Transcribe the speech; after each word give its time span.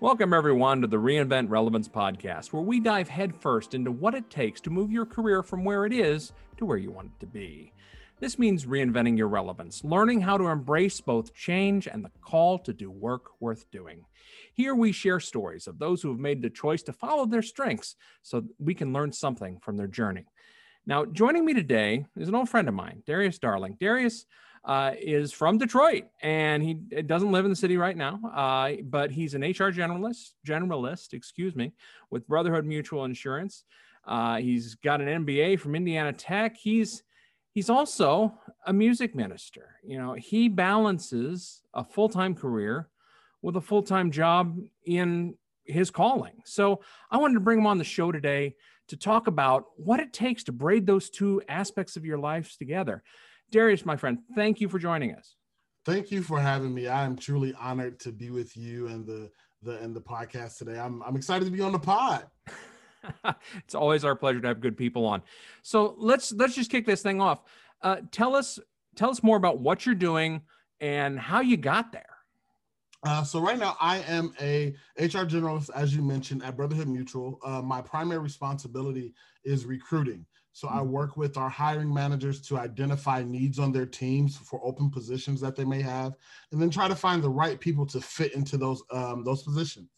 Welcome, 0.00 0.32
everyone, 0.32 0.80
to 0.80 0.86
the 0.86 0.96
Reinvent 0.96 1.50
Relevance 1.50 1.86
podcast, 1.86 2.54
where 2.54 2.62
we 2.62 2.80
dive 2.80 3.10
headfirst 3.10 3.74
into 3.74 3.92
what 3.92 4.14
it 4.14 4.30
takes 4.30 4.58
to 4.62 4.70
move 4.70 4.90
your 4.90 5.04
career 5.04 5.42
from 5.42 5.62
where 5.62 5.84
it 5.84 5.92
is 5.92 6.32
to 6.56 6.64
where 6.64 6.78
you 6.78 6.90
want 6.90 7.08
it 7.08 7.20
to 7.20 7.26
be. 7.26 7.74
This 8.18 8.38
means 8.38 8.64
reinventing 8.64 9.18
your 9.18 9.28
relevance, 9.28 9.84
learning 9.84 10.22
how 10.22 10.38
to 10.38 10.46
embrace 10.46 11.02
both 11.02 11.34
change 11.34 11.86
and 11.86 12.02
the 12.02 12.10
call 12.22 12.58
to 12.60 12.72
do 12.72 12.90
work 12.90 13.32
worth 13.40 13.70
doing. 13.70 14.06
Here 14.54 14.74
we 14.74 14.90
share 14.90 15.20
stories 15.20 15.66
of 15.66 15.78
those 15.78 16.00
who 16.00 16.08
have 16.08 16.18
made 16.18 16.40
the 16.40 16.48
choice 16.48 16.82
to 16.84 16.94
follow 16.94 17.26
their 17.26 17.42
strengths 17.42 17.94
so 18.22 18.44
we 18.58 18.74
can 18.74 18.94
learn 18.94 19.12
something 19.12 19.60
from 19.60 19.76
their 19.76 19.86
journey. 19.86 20.24
Now, 20.86 21.04
joining 21.04 21.44
me 21.44 21.52
today 21.52 22.06
is 22.16 22.30
an 22.30 22.34
old 22.34 22.48
friend 22.48 22.68
of 22.68 22.74
mine, 22.74 23.02
Darius 23.06 23.38
Darling. 23.38 23.76
Darius 23.78 24.24
uh, 24.64 24.92
is 25.00 25.32
from 25.32 25.58
Detroit, 25.58 26.04
and 26.22 26.62
he 26.62 26.74
doesn't 26.74 27.32
live 27.32 27.44
in 27.44 27.50
the 27.50 27.56
city 27.56 27.76
right 27.76 27.96
now. 27.96 28.20
Uh, 28.34 28.82
but 28.84 29.10
he's 29.10 29.34
an 29.34 29.42
HR 29.42 29.72
generalist, 29.72 30.32
generalist, 30.46 31.12
excuse 31.12 31.56
me, 31.56 31.72
with 32.10 32.26
Brotherhood 32.28 32.66
Mutual 32.66 33.04
Insurance. 33.04 33.64
Uh, 34.06 34.36
he's 34.36 34.74
got 34.76 35.00
an 35.00 35.24
MBA 35.24 35.58
from 35.60 35.74
Indiana 35.74 36.12
Tech. 36.12 36.56
He's 36.56 37.02
he's 37.52 37.70
also 37.70 38.34
a 38.66 38.72
music 38.72 39.14
minister. 39.14 39.76
You 39.84 39.98
know, 39.98 40.12
he 40.14 40.48
balances 40.48 41.62
a 41.74 41.84
full 41.84 42.08
time 42.08 42.34
career 42.34 42.88
with 43.42 43.56
a 43.56 43.60
full 43.60 43.82
time 43.82 44.10
job 44.10 44.58
in 44.84 45.34
his 45.64 45.90
calling. 45.90 46.42
So 46.44 46.80
I 47.10 47.16
wanted 47.16 47.34
to 47.34 47.40
bring 47.40 47.58
him 47.58 47.66
on 47.66 47.78
the 47.78 47.84
show 47.84 48.12
today 48.12 48.56
to 48.88 48.96
talk 48.96 49.26
about 49.26 49.66
what 49.76 50.00
it 50.00 50.12
takes 50.12 50.44
to 50.44 50.52
braid 50.52 50.86
those 50.86 51.10
two 51.10 51.40
aspects 51.48 51.96
of 51.96 52.04
your 52.04 52.18
lives 52.18 52.56
together. 52.56 53.02
Darius, 53.50 53.84
my 53.84 53.96
friend, 53.96 54.18
thank 54.34 54.60
you 54.60 54.68
for 54.68 54.78
joining 54.78 55.14
us. 55.14 55.36
Thank 55.84 56.10
you 56.10 56.22
for 56.22 56.40
having 56.40 56.74
me. 56.74 56.88
I 56.88 57.04
am 57.04 57.16
truly 57.16 57.54
honored 57.58 57.98
to 58.00 58.12
be 58.12 58.30
with 58.30 58.56
you 58.56 58.88
and 58.88 59.06
the 59.06 59.30
the 59.62 59.78
and 59.78 59.94
the 59.94 60.00
podcast 60.00 60.58
today. 60.58 60.78
I'm 60.78 61.02
I'm 61.02 61.16
excited 61.16 61.44
to 61.44 61.50
be 61.50 61.60
on 61.60 61.72
the 61.72 61.78
pod. 61.78 62.26
it's 63.64 63.74
always 63.74 64.04
our 64.04 64.14
pleasure 64.14 64.40
to 64.40 64.48
have 64.48 64.60
good 64.60 64.76
people 64.76 65.06
on. 65.06 65.22
So 65.62 65.94
let's 65.98 66.32
let's 66.32 66.54
just 66.54 66.70
kick 66.70 66.86
this 66.86 67.02
thing 67.02 67.20
off. 67.20 67.42
Uh, 67.82 67.96
tell 68.10 68.34
us 68.34 68.58
tell 68.96 69.10
us 69.10 69.22
more 69.22 69.36
about 69.36 69.60
what 69.60 69.86
you're 69.86 69.94
doing 69.94 70.42
and 70.80 71.18
how 71.18 71.40
you 71.40 71.56
got 71.56 71.92
there. 71.92 72.06
Uh, 73.02 73.24
so 73.24 73.40
right 73.40 73.58
now 73.58 73.76
I 73.80 73.98
am 74.00 74.34
a 74.40 74.74
HR 74.98 75.24
generalist, 75.24 75.70
as 75.74 75.94
you 75.96 76.02
mentioned, 76.02 76.42
at 76.42 76.56
Brotherhood 76.56 76.88
Mutual. 76.88 77.38
Uh, 77.42 77.62
my 77.62 77.80
primary 77.80 78.18
responsibility 78.18 79.14
is 79.44 79.64
recruiting. 79.64 80.26
So 80.52 80.68
I 80.68 80.78
mm-hmm. 80.78 80.90
work 80.90 81.16
with 81.16 81.36
our 81.36 81.48
hiring 81.48 81.92
managers 81.92 82.40
to 82.42 82.58
identify 82.58 83.22
needs 83.22 83.58
on 83.58 83.72
their 83.72 83.86
teams 83.86 84.36
for 84.36 84.60
open 84.64 84.90
positions 84.90 85.40
that 85.40 85.56
they 85.56 85.64
may 85.64 85.80
have, 85.80 86.14
and 86.52 86.60
then 86.60 86.70
try 86.70 86.88
to 86.88 86.96
find 86.96 87.22
the 87.22 87.30
right 87.30 87.60
people 87.60 87.86
to 87.86 88.00
fit 88.00 88.34
into 88.34 88.56
those 88.56 88.82
um, 88.90 89.24
those 89.24 89.42
positions. 89.42 89.88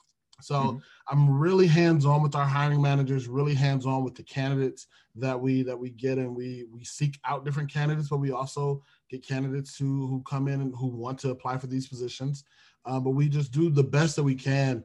So 0.41 0.55
mm-hmm. 0.55 0.79
I'm 1.09 1.39
really 1.39 1.67
hands-on 1.67 2.23
with 2.23 2.35
our 2.35 2.45
hiring 2.45 2.83
managers, 2.83 3.29
really 3.29 3.55
hands-on 3.55 4.05
with 4.05 4.15
the 4.15 4.25
candidates 4.25 4.89
that 5.15 5.41
we 5.41 5.63
that 5.63 5.79
we 5.79 5.91
get, 5.91 6.19
and 6.19 6.35
we 6.35 6.67
we 6.73 6.85
seek 6.85 7.19
out 7.25 7.45
different 7.45 7.73
candidates, 7.73 8.09
but 8.09 8.19
we 8.19 8.33
also 8.33 8.83
get 9.09 9.27
candidates 9.27 9.77
who 9.77 10.07
who 10.07 10.23
come 10.29 10.49
in 10.49 10.61
and 10.61 10.75
who 10.77 10.89
want 10.89 11.19
to 11.21 11.31
apply 11.31 11.59
for 11.59 11.67
these 11.67 11.89
positions. 11.89 12.45
Uh, 12.85 12.99
but 12.99 13.11
we 13.11 13.29
just 13.29 13.53
do 13.53 13.71
the 13.71 13.83
best 13.83 14.17
that 14.17 14.25
we 14.25 14.35
can 14.35 14.85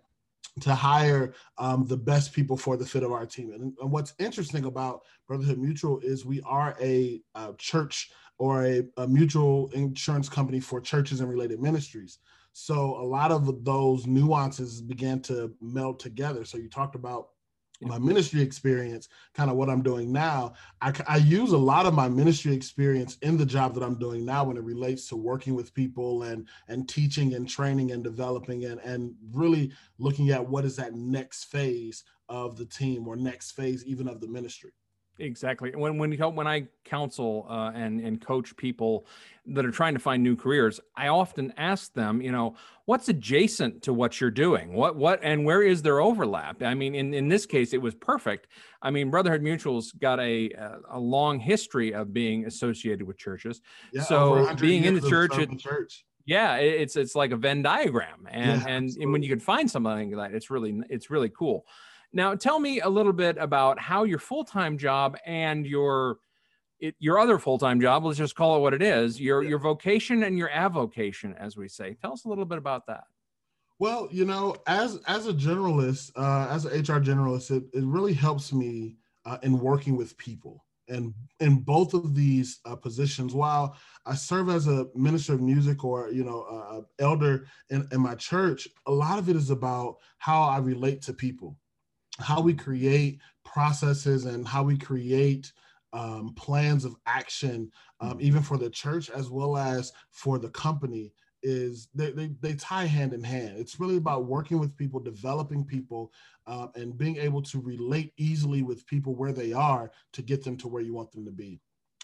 to 0.62 0.74
hire 0.74 1.34
um, 1.58 1.86
the 1.86 1.98
best 1.98 2.34
people 2.34 2.58
for 2.58 2.78
the 2.78 2.86
fit 2.86 3.04
of 3.04 3.12
our 3.12 3.26
team. 3.26 3.52
And, 3.52 3.74
and, 3.80 3.92
what's 3.92 4.14
interesting 4.20 4.66
about 4.66 5.02
Brotherhood 5.28 5.60
Mutual 5.60 6.00
is 6.00 6.26
we 6.26 6.42
are 6.42 6.76
a, 6.82 7.22
a 7.36 7.54
church 7.58 8.12
or 8.38 8.66
a, 8.66 8.84
a, 8.98 9.08
mutual 9.08 9.70
insurance 9.74 10.30
company 10.30 10.60
for 10.60 10.80
churches 10.80 11.22
and 11.22 11.30
related 11.30 11.60
ministries. 11.60 12.20
So 12.54 13.00
a 13.02 13.06
lot 13.06 13.32
of 13.32 13.64
those 13.64 14.08
nuances 14.08 14.82
began 14.82 15.22
to 15.22 15.54
meld 15.62 16.00
together. 16.00 16.46
So 16.46 16.58
you 16.58 16.70
talked 16.70 16.96
about 16.96 17.30
my 17.82 18.00
ministry 18.00 18.42
experience, 18.42 19.10
kind 19.34 19.52
of 19.52 19.58
what 19.58 19.70
I'm 19.70 19.84
doing 19.84 20.12
now, 20.12 20.54
I, 20.82 20.94
I, 21.08 21.18
use 21.18 21.52
a 21.52 21.58
lot 21.58 21.86
of 21.86 21.94
my 21.94 22.10
ministry 22.10 22.54
experience 22.54 23.18
in 23.22 23.38
the 23.38 23.46
job 23.46 23.76
that 23.76 23.84
I'm 23.84 24.00
doing 24.00 24.26
now 24.26 24.46
when 24.46 24.58
it 24.58 24.64
relates 24.64 25.08
to 25.10 25.16
working 25.16 25.54
with 25.54 25.74
people 25.74 26.24
and 26.24 26.48
and 26.68 26.90
teaching 26.90 27.36
and 27.36 27.48
training 27.48 27.92
and 27.92 28.04
developing 28.04 28.66
and 28.66 28.80
and 28.82 29.14
really 29.32 29.72
looking 30.00 30.32
at 30.32 30.48
what 30.48 30.66
is 30.66 30.76
that 30.78 30.96
next 30.96 31.46
phase 31.46 32.04
of 32.30 32.58
the 32.58 32.66
team 32.66 33.08
or 33.08 33.16
next 33.16 33.52
phase 33.52 33.86
even 33.86 34.08
of 34.08 34.22
the 34.22 34.28
ministry. 34.28 34.72
Exactly. 35.20 35.72
When 35.76 35.98
when 35.98 36.14
when 36.14 36.48
I 36.48 36.68
counsel 36.86 37.48
uh, 37.50 37.72
and 37.74 38.00
and 38.00 38.22
coach 38.22 38.56
people 38.56 39.08
that 39.48 39.66
are 39.66 39.72
trying 39.72 39.94
to 39.96 40.00
find 40.00 40.22
new 40.22 40.36
careers, 40.36 40.80
I 40.96 41.08
often 41.08 41.54
ask 41.58 41.94
them, 41.94 42.22
you 42.22 42.32
know, 42.32 42.56
what's 42.86 43.10
adjacent 43.10 43.84
to 43.84 43.94
what 43.94 44.22
you're 44.22 44.30
doing? 44.30 44.74
What 44.74 44.96
what 44.96 45.20
and 45.24 45.44
where 45.44 45.64
is 45.64 45.82
there 45.82 46.00
overlap? 46.00 46.62
I 46.62 46.76
mean, 46.76 46.94
in 46.94 47.14
in 47.14 47.30
this 47.30 47.46
case, 47.46 47.74
it 47.74 47.82
was 47.82 47.96
perfect. 47.96 48.48
I 48.82 48.92
mean, 48.92 49.10
Brotherhood 49.10 49.42
Mutual's 49.42 49.92
got 49.92 50.20
a 50.20 50.52
a 50.90 51.00
long 51.00 51.40
history 51.40 51.94
of 51.94 52.14
being 52.14 52.46
associated 52.46 53.08
with 53.08 53.18
churches. 53.18 53.62
Yeah, 53.92 54.04
so 54.04 54.54
being 54.56 54.84
in 54.84 54.94
the 54.94 55.10
church, 55.10 55.38
it, 55.38 55.58
church. 55.60 56.06
Yeah, 56.26 56.58
it's 56.58 56.96
it's 56.96 57.16
like 57.16 57.32
a 57.32 57.38
Venn 57.38 57.62
diagram, 57.62 58.28
and 58.30 58.62
yeah, 58.62 58.68
and, 58.68 58.90
and 58.98 59.12
when 59.14 59.24
you 59.24 59.30
can 59.30 59.40
find 59.40 59.72
something 59.72 60.12
like 60.12 60.32
that, 60.32 60.36
it's 60.36 60.52
really 60.52 60.80
it's 60.90 61.10
really 61.10 61.30
cool. 61.30 61.66
Now, 62.14 62.36
tell 62.36 62.60
me 62.60 62.80
a 62.82 62.90
little 62.90 63.14
bit 63.14 63.38
about 63.38 63.80
how 63.80 64.04
your 64.04 64.20
full 64.20 64.44
time 64.44 64.78
job 64.78 65.18
and 65.26 65.66
your 65.66 66.18
it, 66.80 66.96
your 67.00 67.20
other 67.20 67.40
full 67.40 67.58
time 67.58 67.82
job, 67.82 68.06
let's 68.06 68.18
just 68.18 68.36
call 68.36 68.58
it 68.58 68.60
what 68.60 68.74
it 68.74 68.82
is, 68.82 69.20
your 69.20 69.44
your 69.44 69.60
vocation 69.60 70.24
and 70.24 70.38
your 70.38 70.50
avocation, 70.50 71.34
as 71.38 71.58
we 71.58 71.68
say. 71.68 71.96
Tell 72.02 72.14
us 72.14 72.26
a 72.26 72.30
little 72.30 72.46
bit 72.46 72.58
about 72.58 72.86
that. 72.88 73.06
Well, 73.80 74.08
you 74.12 74.26
know, 74.26 74.56
as 74.68 75.00
as 75.08 75.28
a 75.28 75.34
generalist, 75.34 76.12
uh, 76.16 76.48
as 76.50 76.66
an 76.66 76.80
HR 76.80 77.02
generalist, 77.02 77.52
it, 77.52 77.64
it 77.74 77.84
really 77.84 78.14
helps 78.14 78.54
me 78.54 78.98
uh, 79.26 79.38
in 79.44 79.60
working 79.60 79.96
with 79.96 80.18
people. 80.18 80.64
And 80.90 81.14
in 81.42 81.60
both 81.60 81.94
of 81.94 82.16
these 82.16 82.60
uh, 82.64 82.78
positions, 82.78 83.34
while 83.34 83.76
I 84.06 84.16
serve 84.16 84.50
as 84.50 84.68
a 84.68 84.88
minister 84.96 85.34
of 85.34 85.42
music 85.42 85.84
or 85.84 86.10
you 86.12 86.24
know, 86.24 86.44
uh, 86.44 86.82
elder 87.04 87.46
in, 87.70 87.86
in 87.92 88.00
my 88.00 88.16
church, 88.16 88.70
a 88.86 88.92
lot 88.92 89.20
of 89.20 89.28
it 89.28 89.36
is 89.36 89.50
about 89.50 89.98
how 90.18 90.44
I 90.44 90.60
relate 90.60 91.02
to 91.04 91.14
people 91.14 91.58
how 92.20 92.42
we 92.42 92.54
create 92.54 93.20
processes 93.46 94.26
and 94.26 94.48
how 94.48 94.64
we 94.64 94.78
create 94.78 95.52
um, 95.94 96.34
plans 96.36 96.86
of 96.86 96.96
action, 97.06 97.72
um, 98.02 98.18
even 98.20 98.42
for 98.42 98.58
the 98.58 98.70
church 98.70 99.10
as 99.10 99.30
well 99.30 99.58
as 99.58 99.94
for 100.12 100.38
the 100.38 100.50
company, 100.50 101.14
is 101.44 101.88
they, 101.94 102.12
they, 102.12 102.30
they, 102.42 102.56
tie 102.56 102.86
hand 102.86 103.14
in 103.14 103.24
hand. 103.24 103.58
It's 103.58 103.80
really 103.80 103.98
about 103.98 104.26
working 104.26 104.60
with 104.60 104.76
people, 104.76 105.00
developing 105.00 105.64
people, 105.64 106.12
um, 106.48 106.72
and 106.76 106.98
being 106.98 107.18
able 107.18 107.42
to 107.44 107.62
relate 107.62 108.12
easily 108.18 108.64
with 108.64 108.86
people 108.88 109.16
where 109.16 109.32
they 109.32 109.54
are 109.54 109.92
to 110.14 110.22
get 110.22 110.44
them 110.44 110.58
to 110.58 110.68
where 110.68 110.82
you 110.82 110.94
want 110.94 111.12
them 111.12 111.26
to 111.26 111.32
be. 111.32 111.60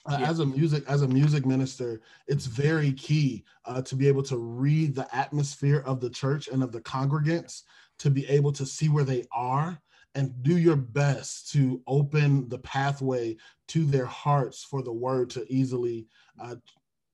Uh, 0.06 0.18
yeah. 0.19 0.30
as 0.30 0.40
a 0.40 0.45
music 0.45 0.84
as 0.90 1.01
a 1.01 1.07
music 1.07 1.45
minister 1.45 2.01
it's 2.28 2.45
very 2.45 2.91
key 2.91 3.41
uh, 3.63 3.81
to 3.81 3.95
be 3.95 4.06
able 4.06 4.22
to 4.22 4.35
read 4.35 4.94
the 4.94 5.07
atmosphere 5.16 5.81
of 5.85 6.01
the 6.01 6.09
church 6.09 6.50
and 6.50 6.62
of 6.62 6.74
the 6.74 6.81
congregants 6.81 7.62
to 7.97 8.09
be 8.09 8.28
able 8.28 8.51
to 8.51 8.66
see 8.66 8.90
where 8.90 9.06
they 9.06 9.24
are 9.31 9.81
and 10.16 10.44
do 10.44 10.57
your 10.57 10.75
best 10.75 11.51
to 11.51 11.81
open 11.88 12.47
the 12.50 12.59
pathway 12.59 13.35
to 13.68 13.85
their 13.85 14.06
hearts 14.06 14.63
for 14.63 14.81
the 14.81 14.91
word 14.91 15.29
to 15.31 15.51
easily 15.51 16.07
uh, 16.41 16.56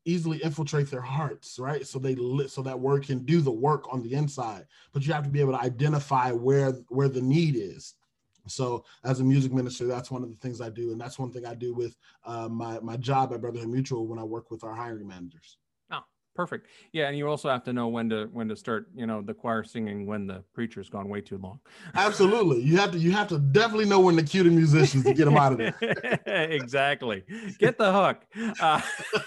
easily 0.06 0.38
infiltrate 0.40 0.90
their 0.90 1.02
hearts 1.02 1.60
right? 1.60 1.86
So 1.86 2.00
they 2.00 2.16
so 2.48 2.62
that 2.64 2.80
word 2.80 3.06
can 3.06 3.20
do 3.20 3.42
the 3.42 3.52
work 3.52 3.92
on 3.94 4.02
the 4.02 4.14
inside 4.14 4.66
but 4.94 5.06
you 5.06 5.14
have 5.14 5.24
to 5.24 5.30
be 5.30 5.42
able 5.42 5.54
to 5.54 5.62
identify 5.62 6.32
where 6.32 6.72
where 6.90 7.10
the 7.10 7.22
need 7.22 7.56
is. 7.56 7.96
So 8.48 8.86
as 9.04 9.20
a 9.20 9.24
music 9.24 9.54
minister 9.54 9.86
that's 9.86 10.10
one 10.10 10.24
of 10.24 10.30
the 10.30 10.38
things 10.38 10.60
i 10.62 10.70
do 10.70 10.92
and 10.92 11.00
that's 11.00 11.20
one 11.20 11.32
thing 11.32 11.46
i 11.46 11.54
do 11.54 11.74
with 11.74 11.96
uh, 12.26 12.50
my 12.50 12.80
my 12.80 12.98
job 12.98 13.32
at 13.34 13.42
brotherhood 13.42 13.70
mutual 13.70 14.08
when 14.08 14.18
i 14.18 14.24
work 14.24 14.50
with 14.50 14.64
our 14.64 14.74
hiring 14.74 15.08
managers 15.08 15.58
perfect 16.40 16.68
yeah 16.94 17.10
and 17.10 17.18
you 17.18 17.28
also 17.28 17.50
have 17.50 17.66
to 17.66 17.74
know 17.74 17.90
when 17.90 18.10
to 18.10 18.30
when 18.32 18.48
to 18.48 18.56
start 18.56 18.88
you 18.96 19.06
know 19.06 19.22
the 19.22 19.34
choir 19.34 19.62
singing 19.62 20.06
when 20.06 20.26
the 20.26 20.42
preacher's 20.54 20.88
gone 20.88 21.10
way 21.10 21.20
too 21.20 21.38
long 21.38 21.60
absolutely 21.96 22.62
you 22.62 22.78
have 22.78 22.94
to 22.94 22.98
you 22.98 23.12
have 23.12 23.28
to 23.28 23.38
definitely 23.38 23.84
know 23.84 24.00
when 24.00 24.16
to 24.16 24.24
cue 24.24 24.42
the 24.42 24.50
musicians 24.50 25.04
to 25.04 25.14
get 25.14 25.26
them 25.26 25.36
out 25.36 25.52
of 25.52 25.58
there 25.58 25.76
exactly 26.50 27.26
get 27.58 27.78
the 27.78 27.92
hook 27.92 28.22
uh, 28.62 28.80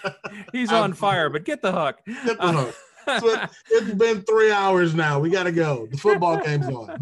he's 0.53 0.73
on 0.73 0.95
fire 0.95 1.29
but 1.29 1.45
get 1.45 1.61
the 1.61 1.71
hook 1.71 1.99
get 2.25 2.41
the 2.41 2.51
hook 2.51 2.75
so 3.05 3.29
it, 3.29 3.41
has 3.81 3.95
been 3.95 4.23
three 4.23 4.53
hours 4.53 4.95
now. 4.95 5.19
We 5.19 5.29
got 5.29 5.43
to 5.43 5.51
go. 5.51 5.89
The 5.91 5.99
football 5.99 6.39
game's 6.39 6.69
on. 6.69 6.97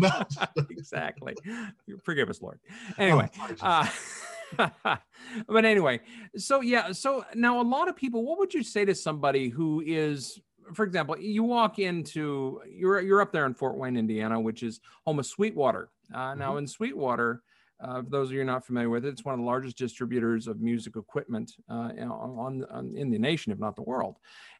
exactly. 0.70 1.36
Forgive 2.02 2.30
us, 2.30 2.40
Lord. 2.40 2.58
Anyway, 2.96 3.28
oh, 3.38 3.54
uh, 3.60 3.86
but 5.48 5.64
anyway, 5.64 6.00
so 6.36 6.60
yeah, 6.60 6.92
so 6.92 7.24
now 7.34 7.60
a 7.60 7.62
lot 7.62 7.88
of 7.88 7.96
people, 7.96 8.24
what 8.24 8.38
would 8.38 8.54
you 8.54 8.62
say 8.62 8.84
to 8.84 8.94
somebody 8.94 9.48
who 9.48 9.82
is, 9.86 10.40
for 10.74 10.84
example, 10.84 11.18
you 11.18 11.42
walk 11.42 11.78
into 11.78 12.60
you're 12.70 13.00
you're 13.00 13.20
up 13.20 13.32
there 13.32 13.46
in 13.46 13.54
Fort 13.54 13.76
Wayne, 13.76 13.96
Indiana, 13.96 14.40
which 14.40 14.62
is 14.62 14.80
home 15.04 15.18
of 15.18 15.26
Sweetwater. 15.26 15.90
Uh, 16.14 16.34
now 16.34 16.50
mm-hmm. 16.50 16.58
in 16.58 16.66
Sweetwater, 16.66 17.42
uh, 17.82 18.02
for 18.02 18.10
those 18.10 18.28
of 18.28 18.34
you 18.34 18.44
not 18.44 18.66
familiar 18.66 18.90
with 18.90 19.04
it, 19.04 19.08
it's 19.08 19.24
one 19.24 19.34
of 19.34 19.40
the 19.40 19.46
largest 19.46 19.78
distributors 19.78 20.46
of 20.46 20.60
music 20.60 20.96
equipment 20.96 21.52
uh, 21.68 21.90
on, 22.00 22.64
on, 22.70 22.94
in 22.96 23.10
the 23.10 23.18
nation, 23.18 23.52
if 23.52 23.58
not 23.58 23.76
the 23.76 23.82
world. 23.82 24.16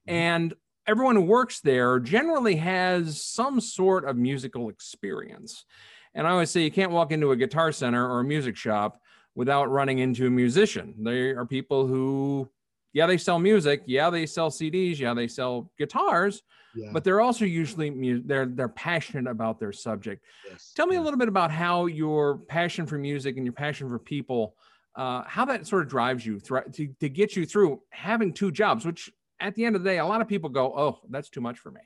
Mm-hmm. 0.09 0.15
And 0.15 0.55
everyone 0.87 1.17
who 1.17 1.23
works 1.23 1.61
there 1.61 2.01
generally 2.01 2.57
has 2.57 3.23
some 3.23 3.61
sort 3.61 4.05
of 4.05 4.17
musical 4.17 4.69
experience. 4.69 5.65
And 6.15 6.27
I 6.27 6.31
always 6.31 6.51
say 6.51 6.63
you 6.63 6.71
can't 6.71 6.91
walk 6.91 7.13
into 7.13 7.31
a 7.31 7.37
guitar 7.37 7.73
center 7.73 8.09
or 8.09 8.21
a 8.21 8.25
music 8.25 8.57
shop 8.57 9.01
without 9.35 9.71
running 9.71 9.99
into 9.99 10.27
a 10.27 10.31
musician. 10.31 10.95
They 10.99 11.31
are 11.31 11.47
people 11.47 11.87
who, 11.87 12.49
yeah, 12.93 13.07
they 13.07 13.17
sell 13.17 13.39
music, 13.39 13.83
yeah, 13.87 14.11
they 14.11 14.27
sell 14.27 14.51
CDs, 14.51 14.99
yeah, 14.99 15.15
they 15.15 15.29
sell 15.29 15.71
guitars, 15.79 16.43
yeah. 16.75 16.91
but 16.93 17.05
they're 17.05 17.21
also 17.21 17.45
usually 17.45 17.91
mu- 17.91 18.23
they're 18.25 18.47
they're 18.47 18.69
passionate 18.69 19.31
about 19.31 19.61
their 19.61 19.73
subject. 19.73 20.25
Yes. 20.49 20.73
Tell 20.75 20.87
me 20.87 20.97
a 20.97 21.03
little 21.03 21.19
bit 21.19 21.29
about 21.29 21.51
how 21.51 21.87
your 21.87 22.39
passion 22.39 22.87
for 22.87 22.99
music 22.99 23.37
and 23.37 23.47
your 23.47 23.53
passion 23.53 23.89
for 23.89 23.99
people, 23.99 24.57
uh, 24.97 25.23
how 25.27 25.45
that 25.45 25.67
sort 25.67 25.83
of 25.83 25.89
drives 25.89 26.27
you 26.27 26.41
through, 26.41 26.63
to, 26.73 26.89
to 27.01 27.09
get 27.09 27.37
you 27.37 27.47
through 27.47 27.81
having 27.91 28.33
two 28.33 28.51
jobs, 28.51 28.85
which 28.85 29.11
at 29.39 29.55
the 29.55 29.65
end 29.65 29.77
of 29.77 29.83
the 29.83 29.91
day, 29.91 29.99
a 29.99 30.07
lot 30.07 30.21
of 30.21 30.29
people 30.29 30.51
go, 30.51 30.77
"Oh, 30.77 30.99
that's 31.09 31.31
too 31.31 31.41
much 31.41 31.59
for 31.59 31.71
me." 31.71 31.81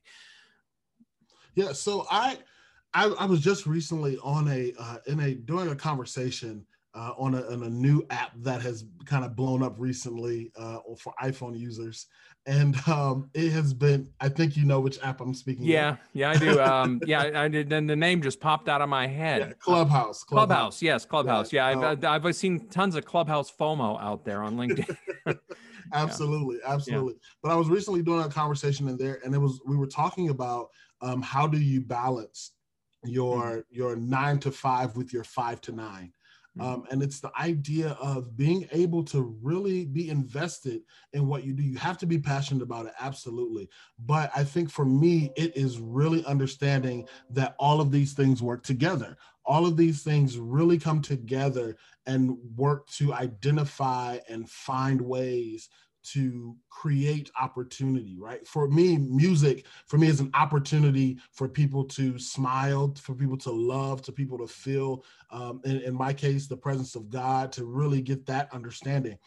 Yeah, 1.54 1.72
so 1.72 2.04
I, 2.10 2.38
I, 2.92 3.06
I 3.10 3.26
was 3.26 3.40
just 3.40 3.66
recently 3.66 4.18
on 4.22 4.48
a 4.48 4.72
uh, 4.78 4.98
in 5.06 5.20
a 5.20 5.34
doing 5.34 5.68
a 5.68 5.76
conversation 5.76 6.66
uh, 6.94 7.12
on, 7.18 7.34
a, 7.34 7.42
on 7.50 7.64
a 7.64 7.68
new 7.68 8.04
app 8.10 8.32
that 8.36 8.62
has 8.62 8.84
kind 9.04 9.24
of 9.24 9.34
blown 9.34 9.62
up 9.62 9.74
recently 9.78 10.52
uh, 10.56 10.78
for 10.98 11.12
iPhone 11.22 11.58
users, 11.58 12.06
and 12.46 12.76
um, 12.86 13.30
it 13.34 13.50
has 13.50 13.74
been. 13.74 14.08
I 14.20 14.28
think 14.28 14.56
you 14.56 14.64
know 14.64 14.80
which 14.80 14.98
app 15.02 15.20
I'm 15.20 15.34
speaking. 15.34 15.64
Yeah, 15.64 15.92
of. 15.92 15.98
yeah, 16.12 16.30
I 16.30 16.36
do. 16.36 16.60
Um, 16.60 17.00
yeah, 17.06 17.30
I 17.34 17.48
did. 17.48 17.68
Then 17.68 17.86
the 17.86 17.96
name 17.96 18.22
just 18.22 18.40
popped 18.40 18.68
out 18.68 18.80
of 18.80 18.88
my 18.88 19.06
head. 19.06 19.40
Yeah, 19.40 19.52
Clubhouse, 19.58 20.22
Clubhouse. 20.22 20.46
Clubhouse. 20.46 20.82
Yes, 20.82 21.04
Clubhouse. 21.04 21.52
Yeah, 21.52 21.70
yeah 21.70 21.90
I've, 21.90 22.04
um, 22.04 22.26
I've 22.26 22.36
seen 22.36 22.68
tons 22.68 22.94
of 22.94 23.04
Clubhouse 23.04 23.50
FOMO 23.50 24.00
out 24.00 24.24
there 24.24 24.42
on 24.42 24.56
LinkedIn. 24.56 24.96
absolutely, 25.92 26.58
yeah. 26.62 26.74
absolutely. 26.74 27.14
But 27.42 27.52
I 27.52 27.56
was 27.56 27.68
recently 27.68 28.02
doing 28.02 28.24
a 28.24 28.28
conversation 28.28 28.88
in 28.88 28.96
there, 28.96 29.20
and 29.24 29.34
it 29.34 29.38
was 29.38 29.60
we 29.66 29.76
were 29.76 29.86
talking 29.86 30.28
about 30.28 30.68
um, 31.00 31.22
how 31.22 31.46
do 31.46 31.58
you 31.58 31.80
balance 31.80 32.52
your 33.04 33.38
mm-hmm. 33.38 33.60
your 33.70 33.96
nine 33.96 34.38
to 34.38 34.50
five 34.50 34.96
with 34.96 35.12
your 35.12 35.24
five 35.24 35.60
to 35.62 35.72
nine. 35.72 36.12
Um, 36.60 36.84
and 36.90 37.02
it's 37.02 37.20
the 37.20 37.32
idea 37.38 37.96
of 38.00 38.36
being 38.36 38.68
able 38.70 39.02
to 39.04 39.36
really 39.42 39.86
be 39.86 40.08
invested 40.08 40.82
in 41.12 41.26
what 41.26 41.44
you 41.44 41.52
do. 41.52 41.62
You 41.62 41.76
have 41.78 41.98
to 41.98 42.06
be 42.06 42.18
passionate 42.18 42.62
about 42.62 42.86
it, 42.86 42.92
absolutely. 43.00 43.68
But 44.06 44.30
I 44.36 44.44
think 44.44 44.70
for 44.70 44.84
me, 44.84 45.32
it 45.36 45.56
is 45.56 45.80
really 45.80 46.24
understanding 46.26 47.08
that 47.30 47.56
all 47.58 47.80
of 47.80 47.90
these 47.90 48.12
things 48.12 48.40
work 48.40 48.62
together. 48.62 49.16
All 49.44 49.66
of 49.66 49.76
these 49.76 50.02
things 50.02 50.38
really 50.38 50.78
come 50.78 51.02
together 51.02 51.76
and 52.06 52.38
work 52.56 52.88
to 52.90 53.12
identify 53.12 54.18
and 54.28 54.48
find 54.48 55.00
ways 55.00 55.68
to 56.04 56.56
create 56.70 57.30
opportunity, 57.40 58.16
right? 58.18 58.46
For 58.46 58.68
me, 58.68 58.98
music 58.98 59.66
for 59.86 59.98
me 59.98 60.08
is 60.08 60.20
an 60.20 60.30
opportunity 60.34 61.18
for 61.32 61.48
people 61.48 61.84
to 61.84 62.18
smile, 62.18 62.94
for 63.00 63.14
people 63.14 63.38
to 63.38 63.50
love, 63.50 64.02
to 64.02 64.12
people 64.12 64.38
to 64.38 64.46
feel, 64.46 65.04
um, 65.30 65.60
in, 65.64 65.80
in 65.80 65.94
my 65.94 66.12
case, 66.12 66.46
the 66.46 66.56
presence 66.56 66.94
of 66.94 67.10
God, 67.10 67.52
to 67.52 67.64
really 67.64 68.02
get 68.02 68.26
that 68.26 68.52
understanding. 68.52 69.18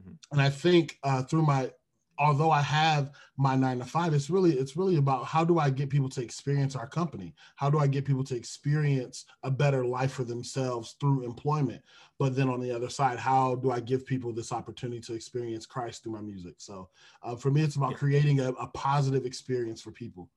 Mm-hmm. 0.00 0.12
And 0.32 0.40
I 0.40 0.50
think 0.50 0.98
uh, 1.02 1.22
through 1.22 1.42
my 1.42 1.70
although 2.18 2.50
I 2.50 2.62
have 2.62 3.10
my 3.36 3.56
nine 3.56 3.78
to 3.78 3.84
five, 3.84 4.14
it's 4.14 4.30
really 4.30 4.52
it's 4.52 4.76
really 4.76 4.96
about 4.96 5.24
how 5.24 5.44
do 5.44 5.58
I 5.58 5.70
get 5.70 5.90
people 5.90 6.08
to 6.10 6.22
experience 6.22 6.76
our 6.76 6.86
company? 6.86 7.34
How 7.56 7.70
do 7.70 7.78
I 7.78 7.86
get 7.86 8.04
people 8.04 8.24
to 8.24 8.36
experience 8.36 9.24
a 9.42 9.50
better 9.50 9.84
life 9.84 10.12
for 10.12 10.24
themselves 10.24 10.96
through 11.00 11.24
employment? 11.24 11.82
But 12.18 12.36
then 12.36 12.48
on 12.48 12.60
the 12.60 12.70
other 12.70 12.88
side, 12.88 13.18
how 13.18 13.56
do 13.56 13.70
I 13.70 13.80
give 13.80 14.06
people 14.06 14.32
this 14.32 14.52
opportunity 14.52 15.00
to 15.02 15.14
experience 15.14 15.66
Christ 15.66 16.02
through 16.02 16.12
my 16.12 16.20
music? 16.20 16.54
So 16.58 16.88
uh, 17.22 17.36
for 17.36 17.50
me, 17.50 17.62
it's 17.62 17.76
about 17.76 17.94
creating 17.94 18.40
a, 18.40 18.50
a, 18.52 18.68
positive 18.68 19.26
experience 19.26 19.80
for 19.80 19.90
people. 19.90 20.30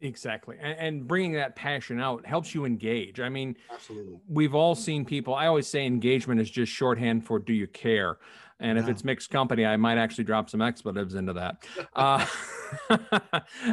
Exactly. 0.00 0.56
And, 0.60 0.78
and, 0.78 1.08
bringing 1.08 1.32
that 1.32 1.56
passion 1.56 2.00
out 2.00 2.24
helps 2.24 2.54
you 2.54 2.64
engage. 2.64 3.18
I 3.18 3.28
mean, 3.28 3.56
absolutely. 3.72 4.20
We've 4.28 4.54
all 4.54 4.74
seen 4.74 5.04
people, 5.04 5.34
I 5.34 5.46
always 5.46 5.66
say 5.66 5.84
engagement 5.86 6.40
is 6.40 6.50
just 6.50 6.70
shorthand 6.70 7.26
for 7.26 7.38
do 7.40 7.52
you 7.52 7.66
care? 7.66 8.18
And 8.60 8.76
yeah. 8.76 8.84
if 8.84 8.88
it's 8.88 9.04
mixed 9.04 9.30
company, 9.30 9.66
I 9.66 9.76
might 9.76 9.98
actually 9.98 10.24
drop 10.24 10.50
some 10.50 10.62
expletives 10.62 11.14
into 11.14 11.32
that. 11.34 11.66
Uh, 11.94 12.24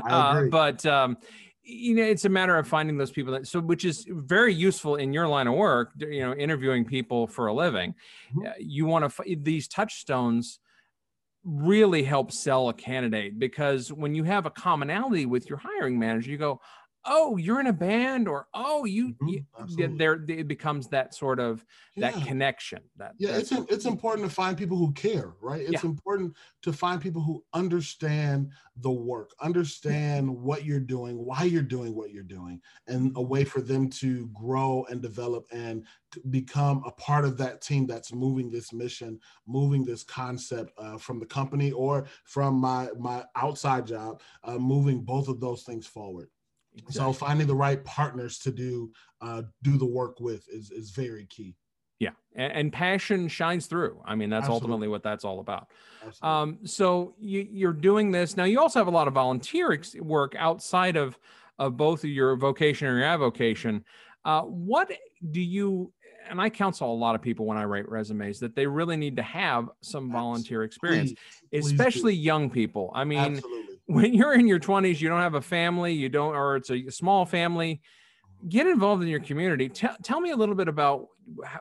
uh, 0.10 0.44
but 0.50 0.86
um, 0.86 1.18
you 1.63 1.95
know, 1.95 2.04
it's 2.04 2.25
a 2.25 2.30
matter 2.30 2.57
of 2.57 2.68
finding 2.68 2.98
those 2.98 3.12
people 3.12 3.33
that 3.33 3.45
so, 3.45 3.60
which 3.60 3.83
is 3.83 4.06
very 4.10 4.54
useful 4.54 4.95
in 4.95 5.12
your 5.12 5.28
line 5.28 5.48
of 5.48 5.56
work. 5.56 5.92
You 5.98 6.21
know, 6.21 6.33
interviewing 6.33 6.86
people 6.86 7.28
for 7.28 7.48
a 7.48 7.54
living. 7.54 7.94
Mm-hmm. 8.30 8.48
Uh, 8.48 8.51
you 8.60 8.86
want 8.86 9.12
to 9.12 9.36
these 9.36 9.68
touchstones 9.68 10.60
really 11.45 12.03
help 12.03 12.31
sell 12.31 12.69
a 12.69 12.74
candidate 12.74 13.38
because 13.38 13.94
when 13.94 14.15
you 14.15 14.24
have 14.24 14.45
a 14.45 14.50
commonality 14.50 15.25
with 15.25 15.47
your 15.50 15.59
hiring 15.59 15.97
manager, 16.00 16.31
you 16.31 16.38
go, 16.38 16.59
oh 17.06 17.38
you're 17.38 17.60
in 17.60 17.68
a 17.68 17.74
band 17.74 18.28
or 18.28 18.48
oh 18.54 18.86
you, 18.86 19.16
mm-hmm, 19.22 19.66
you 19.78 19.98
there 19.98 20.24
it 20.28 20.48
becomes 20.48 20.88
that 20.88 21.13
sort 21.13 21.40
of 21.40 21.66
yeah. 21.96 22.12
that 22.12 22.25
connection 22.25 22.80
that 22.98 23.13
yeah 23.18 23.31
that, 23.31 23.42
it's 23.42 23.52
it's 23.52 23.86
important 23.86 24.28
to 24.28 24.34
find 24.34 24.57
people 24.57 24.78
who 24.78 24.92
care 24.94 25.34
right 25.42 25.62
it's 25.62 25.84
yeah. 25.84 25.90
important 25.90 26.36
to 26.62 26.74
find 26.74 27.02
people 27.02 27.22
who 27.22 27.44
understand 27.54 28.50
the 28.78 28.92
work 28.92 29.31
understand 29.42 30.30
what 30.30 30.66
you're 30.66 30.80
doing 30.80 31.24
why 31.24 31.44
you're 31.44 31.62
doing 31.62 31.96
what 31.96 32.12
you're 32.12 32.24
doing 32.24 32.60
and 32.88 33.12
a 33.16 33.22
way 33.22 33.44
for 33.44 33.62
them 33.62 33.90
to 33.90 34.28
grow 34.34 34.86
and 34.90 35.02
develop 35.02 35.46
and 35.52 35.86
become 36.30 36.81
a 36.86 36.92
part 36.92 37.25
of 37.25 37.38
that 37.38 37.62
team 37.62 37.86
that's 37.86 38.13
moving 38.13 38.50
this 38.50 38.74
mission 38.74 39.19
moving 39.48 39.84
this 39.84 40.04
concept 40.04 40.72
uh, 40.78 40.98
from 40.98 41.19
the 41.19 41.25
company 41.25 41.72
or 41.72 42.06
from 42.24 42.56
my 42.56 42.90
my 42.98 43.24
outside 43.36 43.86
job 43.86 44.22
uh, 44.44 44.57
moving 44.57 45.02
both 45.02 45.28
of 45.28 45.40
those 45.40 45.63
things 45.63 45.86
forward 45.86 46.30
Exactly. 46.77 46.94
So 46.94 47.13
finding 47.13 47.48
the 47.48 47.56
right 47.56 47.83
partners 47.86 48.38
to 48.39 48.51
do 48.51 48.92
uh, 49.22 49.44
do 49.63 49.77
the 49.77 49.86
work 49.86 50.19
with 50.19 50.48
is 50.50 50.72
is 50.72 50.92
very 50.92 51.25
key. 51.27 51.56
Yeah, 52.00 52.12
and, 52.36 52.51
and 52.51 52.74
passion 52.74 53.30
shines 53.30 53.68
through. 53.68 54.01
I 54.06 54.16
mean, 54.16 54.30
that's 54.30 54.44
Absolutely. 54.44 54.63
ultimately 54.63 54.88
what 54.89 55.04
that's 55.04 55.24
all 55.24 55.39
about. 55.39 55.69
Um, 56.22 56.60
so 56.66 57.16
you, 57.19 57.48
you're 57.50 57.74
doing 57.74 58.12
this 58.12 58.36
now. 58.36 58.44
You 58.44 58.60
also 58.60 58.80
have 58.80 58.88
a 58.88 58.92
lot 58.92 59.07
of 59.07 59.13
volunteer 59.13 59.81
work 60.01 60.36
outside 60.38 60.98
of 60.98 61.18
of 61.57 61.77
both 61.77 62.04
of 62.04 62.10
your 62.10 62.36
vocation 62.36 62.88
and 62.88 62.98
your 62.98 63.07
avocation. 63.07 63.86
Uh, 64.25 64.42
what 64.42 64.92
do 65.31 65.42
you? 65.42 65.94
And 66.30 66.42
I 66.42 66.50
counsel 66.50 66.92
a 66.92 66.94
lot 66.94 67.16
of 67.16 67.21
people 67.21 67.45
when 67.45 67.57
I 67.57 67.63
write 67.63 67.88
resumes 67.88 68.39
that 68.39 68.56
they 68.56 68.66
really 68.66 68.98
need 68.98 69.16
to 69.18 69.24
have 69.24 69.69
some 69.81 70.12
volunteer 70.12 70.63
experience, 70.63 71.13
please, 71.51 71.66
especially 71.66 72.13
please 72.13 72.25
young 72.25 72.50
people. 72.50 72.92
I 72.95 73.04
mean, 73.04 73.19
Absolutely 73.19 73.75
when 73.85 74.13
you're 74.13 74.33
in 74.33 74.47
your 74.47 74.59
20s, 74.59 74.99
you 74.99 75.09
don't 75.09 75.21
have 75.21 75.35
a 75.35 75.41
family, 75.41 75.93
you 75.93 76.09
don't, 76.09 76.35
or 76.35 76.56
it's 76.57 76.69
a 76.69 76.89
small 76.89 77.25
family, 77.25 77.81
get 78.47 78.68
involved 78.68 79.04
in 79.04 79.09
your 79.09 79.19
community. 79.19 79.69
Tell, 79.69 79.95
tell 80.04 80.19
me 80.19 80.31
a 80.31 80.35
little 80.35 80.56
bit 80.56 80.68
about 80.68 81.07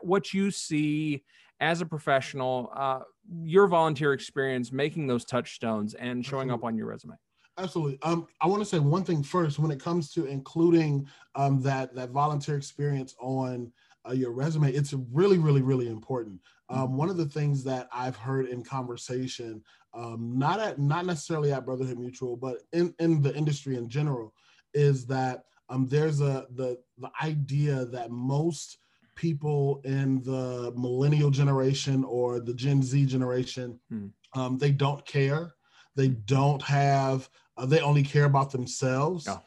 what 0.03 0.33
you 0.33 0.51
see 0.51 1.23
as 1.61 1.81
a 1.81 1.87
professional, 1.87 2.71
uh, 2.75 3.01
your 3.43 3.67
volunteer 3.69 4.13
experience 4.13 4.73
making 4.73 5.07
those 5.07 5.25
touchstones 5.25 5.95
and 5.95 6.25
showing 6.25 6.51
Absolutely. 6.51 6.61
up 6.61 6.65
on 6.65 6.77
your 6.77 6.87
resume. 6.87 7.15
Absolutely. 7.57 7.99
Um, 8.03 8.27
I 8.41 8.49
want 8.49 8.61
to 8.63 8.67
say 8.67 8.81
one 8.81 9.05
thing 9.05 9.23
first 9.23 9.59
when 9.59 9.71
it 9.71 9.81
comes 9.81 10.11
to 10.13 10.27
including 10.27 11.07
um, 11.37 11.63
that 11.63 11.95
that 11.95 12.11
volunteer 12.11 12.57
experience 12.57 13.15
on 13.21 13.71
uh, 14.09 14.13
your 14.13 14.33
resume. 14.33 14.73
It's 14.73 14.93
really, 15.13 15.39
really, 15.39 15.63
really 15.63 15.89
important. 15.89 16.41
Um, 16.71 16.97
one 16.97 17.11
of 17.11 17.17
the 17.17 17.27
things 17.27 17.63
that 17.65 17.89
I've 17.93 18.17
heard 18.17 18.47
in 18.47 18.65
conversation 18.65 19.63
um, 19.95 20.39
not 20.39 20.61
at 20.61 20.79
not 20.79 21.07
necessarily 21.07 21.53
at 21.53 21.65
Brotherhood 21.65 21.99
Mutual, 21.99 22.37
but 22.37 22.59
in 22.73 22.95
in 22.99 23.23
the 23.23 23.35
industry 23.35 23.77
in 23.77 23.89
general, 23.89 24.35
is 24.73 25.07
that 25.07 25.45
um, 25.69 25.87
there's 25.87 26.21
a 26.21 26.47
the 26.51 26.79
the 26.99 27.11
idea 27.23 27.85
that 27.87 28.11
most 28.11 28.79
people 29.15 29.81
in 29.85 30.23
the 30.25 30.73
millennial 30.77 31.31
generation 31.31 32.05
or 32.05 32.41
the 32.41 32.55
Gen 32.55 32.83
Z 32.83 33.07
generation, 33.07 33.79
hmm. 33.89 34.07
um, 34.35 34.59
they 34.59 34.73
don't 34.73 35.05
care. 35.07 35.55
They 35.95 36.09
don't 36.09 36.63
have. 36.63 37.29
Uh, 37.57 37.67
they 37.67 37.81
only 37.81 38.03
care 38.03 38.25
about 38.25 38.51
themselves. 38.51 39.27
Yeah. 39.29 39.39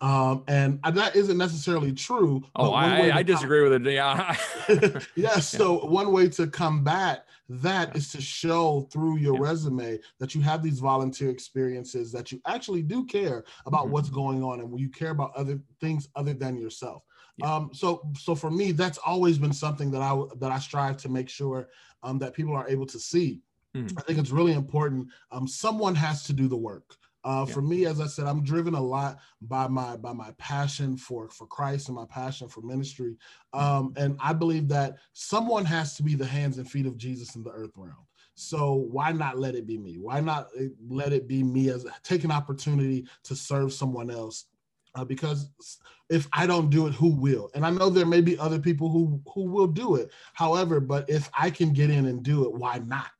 Um, 0.00 0.44
and 0.48 0.80
that 0.82 1.16
isn't 1.16 1.36
necessarily 1.36 1.92
true. 1.92 2.42
Oh, 2.56 2.72
I, 2.72 3.18
I 3.18 3.22
disagree 3.22 3.60
com- 3.60 3.70
with 3.70 3.86
it. 3.86 3.92
Yeah. 3.92 4.36
yeah. 5.16 5.38
So 5.38 5.86
one 5.86 6.12
way 6.12 6.28
to 6.30 6.46
combat 6.46 7.26
that 7.48 7.94
is 7.94 8.10
to 8.12 8.20
show 8.20 8.88
through 8.90 9.18
your 9.18 9.34
yeah. 9.34 9.40
resume 9.42 9.98
that 10.18 10.34
you 10.34 10.40
have 10.40 10.62
these 10.62 10.80
volunteer 10.80 11.30
experiences, 11.30 12.10
that 12.12 12.32
you 12.32 12.40
actually 12.46 12.82
do 12.82 13.04
care 13.04 13.44
about 13.66 13.84
mm-hmm. 13.84 13.92
what's 13.92 14.10
going 14.10 14.42
on, 14.42 14.60
and 14.60 14.80
you 14.80 14.88
care 14.88 15.10
about 15.10 15.32
other 15.36 15.60
things 15.80 16.08
other 16.16 16.34
than 16.34 16.56
yourself. 16.56 17.02
Yeah. 17.36 17.54
Um, 17.54 17.70
so, 17.72 18.02
so 18.18 18.34
for 18.34 18.50
me, 18.50 18.72
that's 18.72 18.98
always 18.98 19.38
been 19.38 19.52
something 19.52 19.90
that 19.90 20.00
I 20.00 20.20
that 20.38 20.50
I 20.50 20.58
strive 20.58 20.96
to 20.98 21.08
make 21.08 21.28
sure 21.28 21.68
um, 22.02 22.18
that 22.18 22.32
people 22.32 22.54
are 22.54 22.68
able 22.68 22.86
to 22.86 22.98
see. 22.98 23.42
Mm-hmm. 23.76 23.98
I 23.98 24.02
think 24.02 24.18
it's 24.18 24.30
really 24.30 24.54
important. 24.54 25.08
Um, 25.30 25.46
someone 25.46 25.94
has 25.94 26.22
to 26.24 26.32
do 26.32 26.48
the 26.48 26.56
work. 26.56 26.96
Uh, 27.26 27.44
yeah. 27.46 27.54
For 27.54 27.60
me, 27.60 27.86
as 27.86 28.00
I 28.00 28.06
said, 28.06 28.26
I'm 28.26 28.44
driven 28.44 28.74
a 28.74 28.80
lot 28.80 29.18
by 29.42 29.66
my 29.66 29.96
by 29.96 30.12
my 30.12 30.30
passion 30.38 30.96
for 30.96 31.28
for 31.28 31.44
Christ 31.48 31.88
and 31.88 31.96
my 31.96 32.04
passion 32.06 32.48
for 32.48 32.60
ministry, 32.60 33.16
um, 33.52 33.92
and 33.96 34.16
I 34.20 34.32
believe 34.32 34.68
that 34.68 34.98
someone 35.12 35.64
has 35.64 35.96
to 35.96 36.04
be 36.04 36.14
the 36.14 36.24
hands 36.24 36.58
and 36.58 36.70
feet 36.70 36.86
of 36.86 36.96
Jesus 36.96 37.34
in 37.34 37.42
the 37.42 37.50
earth 37.50 37.72
realm. 37.76 38.06
So 38.36 38.74
why 38.74 39.10
not 39.10 39.38
let 39.38 39.56
it 39.56 39.66
be 39.66 39.76
me? 39.76 39.98
Why 39.98 40.20
not 40.20 40.50
eh, 40.56 40.68
let 40.88 41.12
it 41.12 41.26
be 41.26 41.42
me 41.42 41.70
as 41.70 41.84
take 42.04 42.22
an 42.22 42.30
opportunity 42.30 43.08
to 43.24 43.34
serve 43.34 43.72
someone 43.72 44.08
else? 44.08 44.44
Uh, 44.94 45.04
because 45.04 45.50
if 46.08 46.28
I 46.32 46.46
don't 46.46 46.70
do 46.70 46.86
it, 46.86 46.94
who 46.94 47.08
will? 47.08 47.50
And 47.56 47.66
I 47.66 47.70
know 47.70 47.90
there 47.90 48.06
may 48.06 48.20
be 48.20 48.38
other 48.38 48.60
people 48.60 48.88
who 48.88 49.20
who 49.34 49.46
will 49.46 49.66
do 49.66 49.96
it. 49.96 50.12
However, 50.34 50.78
but 50.78 51.10
if 51.10 51.28
I 51.36 51.50
can 51.50 51.72
get 51.72 51.90
in 51.90 52.06
and 52.06 52.22
do 52.22 52.44
it, 52.44 52.52
why 52.52 52.78
not? 52.78 53.10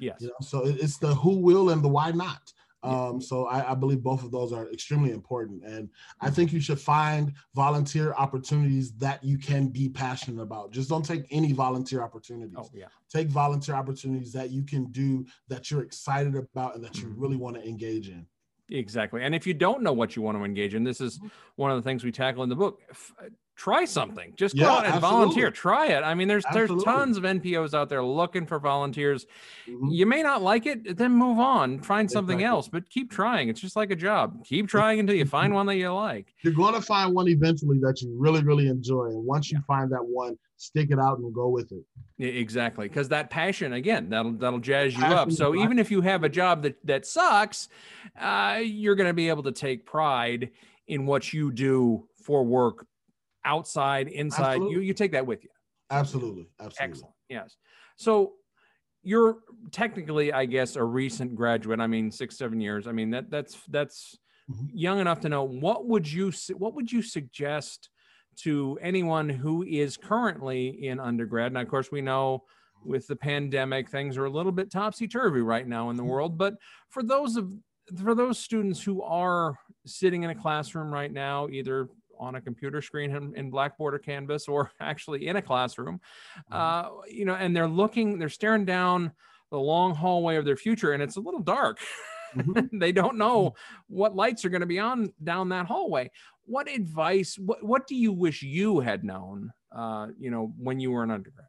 Yes. 0.00 0.16
You 0.18 0.28
know, 0.28 0.34
so 0.40 0.64
it's 0.66 0.98
the 0.98 1.14
who 1.14 1.38
will 1.38 1.70
and 1.70 1.80
the 1.80 1.88
why 1.88 2.10
not. 2.10 2.52
Um, 2.84 3.20
so 3.20 3.46
I, 3.46 3.70
I, 3.70 3.74
believe 3.74 4.02
both 4.02 4.24
of 4.24 4.32
those 4.32 4.52
are 4.52 4.68
extremely 4.72 5.12
important. 5.12 5.62
And 5.64 5.88
I 6.20 6.30
think 6.30 6.52
you 6.52 6.60
should 6.60 6.80
find 6.80 7.32
volunteer 7.54 8.12
opportunities 8.14 8.92
that 8.94 9.22
you 9.22 9.38
can 9.38 9.68
be 9.68 9.88
passionate 9.88 10.42
about. 10.42 10.72
Just 10.72 10.88
don't 10.88 11.04
take 11.04 11.26
any 11.30 11.52
volunteer 11.52 12.02
opportunities. 12.02 12.56
Oh, 12.58 12.68
yeah. 12.74 12.86
Take 13.08 13.28
volunteer 13.28 13.76
opportunities 13.76 14.32
that 14.32 14.50
you 14.50 14.64
can 14.64 14.86
do 14.86 15.24
that 15.48 15.70
you're 15.70 15.82
excited 15.82 16.34
about 16.34 16.74
and 16.74 16.82
that 16.84 16.96
you 16.98 17.06
Mm-hmm. 17.06 17.20
really 17.20 17.36
want 17.36 17.56
to 17.56 17.66
engage 17.68 18.08
in. 18.08 18.26
Exactly. 18.70 19.22
And 19.22 19.34
if 19.34 19.46
you 19.46 19.54
don't 19.54 19.82
know 19.82 19.92
what 19.92 20.16
you 20.16 20.22
want 20.22 20.38
to 20.38 20.44
engage 20.44 20.74
in, 20.74 20.82
this 20.82 21.00
is 21.00 21.18
Mm-hmm. 21.18 21.28
one 21.56 21.70
of 21.70 21.76
the 21.76 21.82
things 21.88 22.02
we 22.04 22.10
tackle 22.12 22.42
in 22.42 22.48
the 22.48 22.56
book. 22.56 22.80
Try 23.62 23.84
something. 23.84 24.32
Just 24.36 24.56
go 24.56 24.62
Yeah, 24.62 24.70
out 24.72 24.78
and 24.86 24.94
absolutely. 24.94 25.18
volunteer. 25.20 25.50
Try 25.52 25.86
it. 25.86 26.02
I 26.02 26.14
mean, 26.14 26.26
there's 26.26 26.44
Absolutely. 26.46 26.74
there's 26.74 26.84
tons 26.84 27.16
of 27.16 27.22
NPOs 27.22 27.74
out 27.74 27.88
there 27.88 28.02
looking 28.02 28.44
for 28.44 28.58
volunteers. 28.58 29.24
Mhm. 29.68 29.86
You 29.92 30.04
may 30.04 30.20
not 30.20 30.42
like 30.42 30.66
it, 30.66 30.96
then 30.96 31.12
move 31.12 31.38
on. 31.38 31.78
Find 31.78 32.10
something 32.10 32.38
Exactly. 32.40 32.56
else, 32.56 32.66
but 32.68 32.90
keep 32.90 33.08
trying. 33.12 33.48
It's 33.48 33.60
just 33.60 33.76
like 33.76 33.92
a 33.92 33.94
job. 33.94 34.44
Keep 34.44 34.66
trying 34.66 34.98
until 34.98 35.14
you 35.14 35.26
find 35.26 35.54
one 35.54 35.66
that 35.66 35.76
you 35.76 35.92
like. 35.92 36.34
You're 36.42 36.54
going 36.54 36.74
to 36.74 36.80
find 36.80 37.14
one 37.14 37.28
eventually 37.28 37.78
that 37.82 38.02
you 38.02 38.12
really, 38.18 38.42
really 38.42 38.66
enjoy. 38.66 39.04
And 39.10 39.24
once 39.24 39.52
you 39.52 39.60
find 39.64 39.92
that 39.92 40.04
one, 40.04 40.36
stick 40.56 40.90
it 40.90 40.98
out 40.98 41.18
and 41.20 41.32
go 41.32 41.46
with 41.48 41.70
it. 41.70 41.84
Exactly, 42.18 42.88
because 42.88 43.10
that 43.10 43.30
passion 43.30 43.74
again 43.74 44.08
that'll 44.08 44.32
that'll 44.32 44.58
jazz 44.58 44.96
you 44.96 45.04
up. 45.04 45.30
So 45.30 45.54
even 45.54 45.78
if 45.78 45.88
you 45.92 46.00
have 46.00 46.24
a 46.24 46.28
job 46.28 46.62
that 46.64 46.84
that 46.84 47.06
sucks, 47.06 47.68
uh, 48.20 48.58
you're 48.60 48.96
going 48.96 49.08
to 49.08 49.14
be 49.14 49.28
able 49.28 49.44
to 49.44 49.52
take 49.52 49.86
pride 49.86 50.50
in 50.88 51.06
what 51.06 51.32
you 51.32 51.52
do 51.52 52.08
for 52.24 52.44
work, 52.44 52.86
outside, 53.44 54.08
inside. 54.08 54.56
You 54.56 54.62
Absolutely. 54.62 54.86
you 54.86 54.94
take 54.94 55.12
that 55.12 55.26
with 55.26 55.42
you. 55.44 55.50
Absolutely. 55.90 56.48
Absolutely. 56.60 56.90
Excellent. 56.92 57.14
Yes. 57.28 57.56
So 57.96 58.34
you're 59.02 59.38
technically, 59.72 60.32
I 60.32 60.44
guess, 60.46 60.76
a 60.76 60.84
recent 60.84 61.34
graduate. 61.34 61.80
I 61.80 61.86
mean, 61.86 62.10
six 62.10 62.36
seven 62.38 62.60
years. 62.60 62.86
I 62.86 62.92
mean 62.92 63.10
that 63.10 63.30
that's 63.30 63.62
that's 63.68 64.18
Mhm. 64.50 64.70
young 64.72 64.98
enough 64.98 65.20
to 65.20 65.28
know. 65.28 65.44
What 65.44 65.86
would 65.86 66.10
you 66.10 66.32
what 66.56 66.74
would 66.74 66.90
you 66.90 67.00
suggest 67.02 67.90
to 68.40 68.78
anyone 68.80 69.28
who 69.28 69.62
is 69.62 69.96
currently 69.96 70.86
in 70.86 70.98
undergrad? 70.98 71.52
Now, 71.52 71.60
of 71.60 71.68
course, 71.68 71.92
we 71.92 72.00
know 72.00 72.44
with 72.84 73.06
the 73.06 73.14
pandemic, 73.14 73.88
things 73.88 74.16
are 74.16 74.24
a 74.24 74.30
little 74.30 74.50
bit 74.50 74.70
topsy 74.70 75.06
turvy 75.06 75.40
right 75.42 75.66
now 75.68 75.90
in 75.90 75.96
the 75.96 76.02
world. 76.04 76.36
But 76.38 76.54
for 76.88 77.02
those 77.02 77.36
of 77.36 77.52
for 78.02 78.14
those 78.14 78.38
students 78.38 78.82
who 78.82 79.02
are 79.02 79.58
sitting 79.86 80.22
in 80.22 80.30
a 80.30 80.34
classroom 80.34 80.92
right 80.92 81.12
now, 81.12 81.48
either 81.48 81.88
on 82.22 82.36
a 82.36 82.40
computer 82.40 82.80
screen 82.80 83.14
in, 83.14 83.34
in 83.36 83.50
Blackboard 83.50 83.94
or 83.94 83.98
Canvas, 83.98 84.46
or 84.48 84.70
actually 84.80 85.26
in 85.26 85.36
a 85.36 85.42
classroom, 85.42 86.00
uh, 86.50 86.88
you 87.08 87.24
know, 87.24 87.34
and 87.34 87.54
they're 87.54 87.68
looking, 87.68 88.18
they're 88.18 88.28
staring 88.28 88.64
down 88.64 89.10
the 89.50 89.58
long 89.58 89.94
hallway 89.94 90.36
of 90.36 90.44
their 90.44 90.56
future, 90.56 90.92
and 90.92 91.02
it's 91.02 91.16
a 91.16 91.20
little 91.20 91.40
dark. 91.42 91.78
Mhm. 92.34 92.70
they 92.80 92.92
don't 92.92 93.18
know 93.18 93.54
what 93.88 94.14
lights 94.16 94.44
are 94.44 94.48
going 94.48 94.62
to 94.62 94.66
be 94.66 94.78
on 94.78 95.12
down 95.22 95.50
that 95.50 95.66
hallway. 95.66 96.10
What 96.44 96.68
advice? 96.70 97.36
What 97.38 97.62
what 97.62 97.86
do 97.86 97.94
you 97.94 98.12
wish 98.12 98.42
you 98.42 98.80
had 98.80 99.04
known? 99.04 99.52
Uh, 99.70 100.08
you 100.18 100.30
know, 100.30 100.52
when 100.56 100.80
you 100.80 100.90
were 100.90 101.02
an 101.02 101.10
undergrad. 101.10 101.46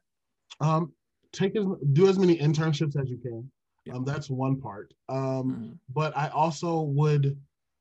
Um, 0.60 0.94
take 1.32 1.56
as 1.56 1.66
do 1.94 2.08
as 2.08 2.20
many 2.20 2.38
internships 2.38 3.00
as 3.02 3.10
you 3.10 3.18
can. 3.18 3.50
Yeah. 3.86 3.96
Um, 3.96 4.06
that's 4.06 4.30
one 4.30 4.60
part. 4.60 4.94
Um, 5.10 5.18
Mhm. 5.18 5.80
but 5.94 6.16
I 6.18 6.28
also 6.30 6.82
would 6.82 7.38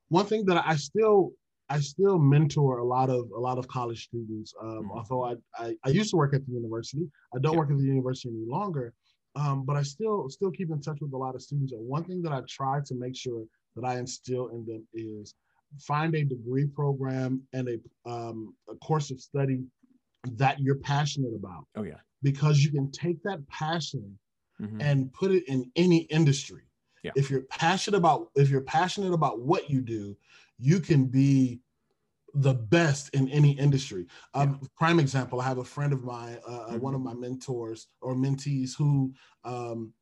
one 0.08 0.26
thing 0.26 0.44
that 0.46 0.62
I 0.66 0.76
still 0.76 1.32
I 1.74 1.78
still 1.80 2.18
mentor 2.34 2.72
a 2.78 2.84
lot 2.96 3.08
of 3.16 3.22
a 3.40 3.42
lot 3.48 3.56
of 3.60 3.64
college 3.76 4.00
students. 4.08 4.50
Um, 4.64 4.82
Mhm. 4.84 4.90
Although 4.96 5.22
I, 5.30 5.34
I 5.64 5.66
I 5.86 5.90
used 6.00 6.10
to 6.12 6.16
work 6.22 6.32
at 6.38 6.42
the 6.46 6.52
university, 6.60 7.04
I 7.34 7.38
don't 7.42 7.52
Yeah. 7.54 7.60
work 7.62 7.70
at 7.74 7.78
the 7.82 7.90
university 7.96 8.28
any 8.36 8.46
longer. 8.58 8.86
Um, 9.42 9.56
but 9.68 9.74
I 9.82 9.84
still 9.94 10.18
still 10.36 10.52
keep 10.58 10.70
in 10.74 10.80
touch 10.86 10.98
with 11.04 11.12
a 11.18 11.20
lot 11.24 11.34
of 11.36 11.40
students. 11.48 11.72
And 11.76 11.82
one 11.96 12.04
thing 12.08 12.20
that 12.24 12.32
I 12.38 12.40
try 12.60 12.76
to 12.88 12.94
make 13.04 13.16
sure 13.24 13.42
that 13.74 13.84
I 13.90 13.92
instill 14.02 14.44
in 14.54 14.60
them 14.70 14.82
is 14.92 15.26
find 15.90 16.10
a 16.14 16.22
degree 16.34 16.66
program 16.80 17.30
and 17.56 17.64
a 17.74 17.76
um, 18.14 18.38
a 18.74 18.76
course 18.88 19.08
of 19.14 19.18
study 19.30 19.58
that 20.42 20.54
you're 20.64 20.80
passionate 20.94 21.34
about 21.42 21.64
Oh 21.78 21.84
yeah. 21.92 22.00
because 22.30 22.56
you 22.64 22.70
can 22.76 22.86
take 23.04 23.18
that 23.28 23.40
passion 23.48 24.04
Mhm. 24.60 24.78
and 24.88 24.98
put 25.20 25.30
it 25.36 25.44
in 25.52 25.60
any 25.84 26.00
industry. 26.18 26.64
Yeah. 27.06 27.12
If 27.20 27.24
you're 27.30 27.46
passionate 27.64 27.96
about 28.04 28.20
if 28.42 28.46
you're 28.50 28.68
passionate 28.78 29.12
about 29.20 29.36
what 29.50 29.62
you 29.72 29.80
do, 29.96 30.04
you 30.62 30.80
can 30.80 31.06
be 31.06 31.60
the 32.34 32.54
best 32.54 33.14
in 33.14 33.28
any 33.28 33.50
industry. 33.52 34.06
Um, 34.32 34.60
Prime 34.76 34.98
example: 35.00 35.40
I 35.40 35.44
have 35.44 35.58
a 35.58 35.64
friend 35.64 35.92
of 35.92 36.02
mine, 36.04 36.38
uh, 36.48 36.66
uh, 36.68 36.78
one 36.78 36.94
of 36.94 37.00
my 37.02 37.12
mentors 37.14 37.88
or 38.00 38.14
mentees, 38.14 38.70
who 38.78 39.12
um, 39.44 39.92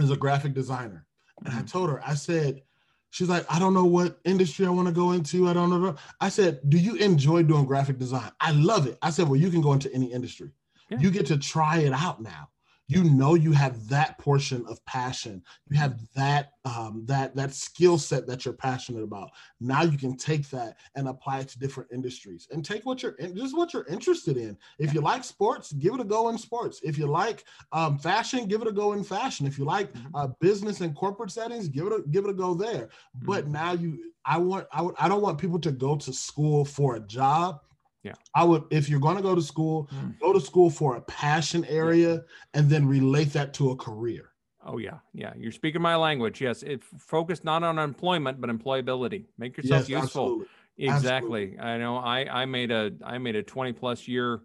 is 0.00 0.10
a 0.10 0.16
graphic 0.16 0.54
designer, 0.54 1.06
and 1.44 1.54
I 1.54 1.62
Mhm. 1.62 1.70
told 1.70 1.90
her, 1.90 2.00
I 2.04 2.14
said, 2.14 2.62
she's 3.10 3.28
like, 3.28 3.44
I 3.52 3.58
don't 3.58 3.74
know 3.74 3.84
what 3.84 4.18
industry 4.24 4.66
I 4.66 4.70
want 4.70 4.88
to 4.88 4.94
go 4.94 5.12
into. 5.12 5.48
I 5.48 5.52
don't 5.52 5.70
know. 5.70 5.94
I 6.20 6.30
said, 6.30 6.60
Do 6.68 6.78
you 6.78 6.94
enjoy 6.96 7.42
doing 7.42 7.64
graphic 7.66 7.98
design? 7.98 8.30
I 8.40 8.52
love 8.52 8.86
it. 8.86 8.98
I 9.02 9.10
said, 9.10 9.28
Well, 9.28 9.40
you 9.40 9.50
can 9.50 9.60
go 9.60 9.72
into 9.72 9.92
any 9.92 10.12
industry. 10.12 10.50
Yeah. 10.90 10.98
You 11.00 11.10
get 11.10 11.26
to 11.26 11.36
try 11.38 11.78
it 11.80 11.92
out 11.92 12.20
now. 12.22 12.48
You 12.90 13.04
know 13.04 13.34
you 13.34 13.52
have 13.52 13.86
that 13.88 14.16
portion 14.18 14.64
of 14.66 14.82
passion. 14.86 15.42
You 15.68 15.76
have 15.78 16.00
that 16.14 16.52
um, 16.64 17.04
that 17.04 17.36
that 17.36 17.52
skill 17.52 17.98
set 17.98 18.26
that 18.26 18.46
you're 18.46 18.54
passionate 18.54 19.02
about. 19.02 19.30
Now 19.60 19.82
you 19.82 19.98
can 19.98 20.16
take 20.16 20.48
that 20.50 20.78
and 20.94 21.06
apply 21.06 21.40
it 21.40 21.48
to 21.48 21.58
different 21.58 21.90
industries 21.92 22.48
and 22.50 22.64
take 22.64 22.86
what 22.86 23.02
you're 23.02 23.12
in, 23.16 23.36
just 23.36 23.54
what 23.54 23.74
you're 23.74 23.86
interested 23.88 24.38
in. 24.38 24.56
If 24.78 24.94
you 24.94 25.02
like 25.02 25.22
sports, 25.22 25.72
give 25.72 25.92
it 25.94 26.00
a 26.00 26.04
go 26.04 26.30
in 26.30 26.38
sports. 26.38 26.80
If 26.82 26.96
you 26.96 27.06
like 27.06 27.44
um, 27.72 27.98
fashion, 27.98 28.46
give 28.46 28.62
it 28.62 28.68
a 28.68 28.72
go 28.72 28.94
in 28.94 29.04
fashion. 29.04 29.46
If 29.46 29.58
you 29.58 29.66
like 29.66 29.92
Mhm. 29.92 30.10
uh, 30.14 30.28
business 30.40 30.80
and 30.80 30.96
corporate 30.96 31.30
settings, 31.30 31.68
give 31.68 31.86
it 31.88 31.92
a 31.92 32.02
give 32.10 32.24
it 32.24 32.30
a 32.30 32.34
go 32.34 32.54
there. 32.54 32.88
But 33.14 33.44
Mhm. 33.46 33.50
now 33.50 33.72
you, 33.72 34.12
I 34.24 34.38
want, 34.38 34.66
I 34.72 34.80
would, 34.82 34.94
I 34.98 35.08
don't 35.08 35.22
want 35.22 35.38
people 35.38 35.58
to 35.60 35.72
go 35.72 35.96
to 35.96 36.12
school 36.12 36.64
for 36.64 36.96
a 36.96 37.00
job. 37.00 37.60
Yeah. 38.02 38.12
I 38.34 38.44
would, 38.44 38.64
if 38.70 38.88
you're 38.88 39.00
going 39.00 39.16
to 39.16 39.22
go 39.22 39.34
to 39.34 39.42
school, 39.42 39.88
Mm. 39.92 40.18
go 40.20 40.32
to 40.32 40.40
school 40.40 40.70
for 40.70 40.96
a 40.96 41.00
passion 41.02 41.64
area 41.66 42.24
and 42.54 42.70
then 42.70 42.86
relate 42.86 43.32
that 43.32 43.52
to 43.54 43.70
a 43.70 43.76
career. 43.76 44.32
Oh 44.64 44.78
yeah, 44.78 44.98
yeah. 45.14 45.32
You're 45.36 45.52
speaking 45.52 45.80
my 45.80 45.96
language. 45.96 46.40
Yes, 46.40 46.62
it 46.62 46.82
focused 46.84 47.44
not 47.44 47.62
on 47.62 47.78
employment 47.78 48.40
but 48.40 48.50
employability. 48.50 49.26
Make 49.38 49.56
yourself 49.56 49.88
yes, 49.88 50.02
useful. 50.02 50.24
absolutely. 50.24 50.46
Exactly. 50.78 51.58
I 51.58 51.78
know. 51.78 51.96
I 51.96 52.42
I 52.42 52.44
made 52.44 52.70
a 52.70 52.92
I 53.04 53.18
made 53.18 53.36
a 53.36 53.42
20 53.42 53.72
plus 53.72 54.06
year 54.06 54.42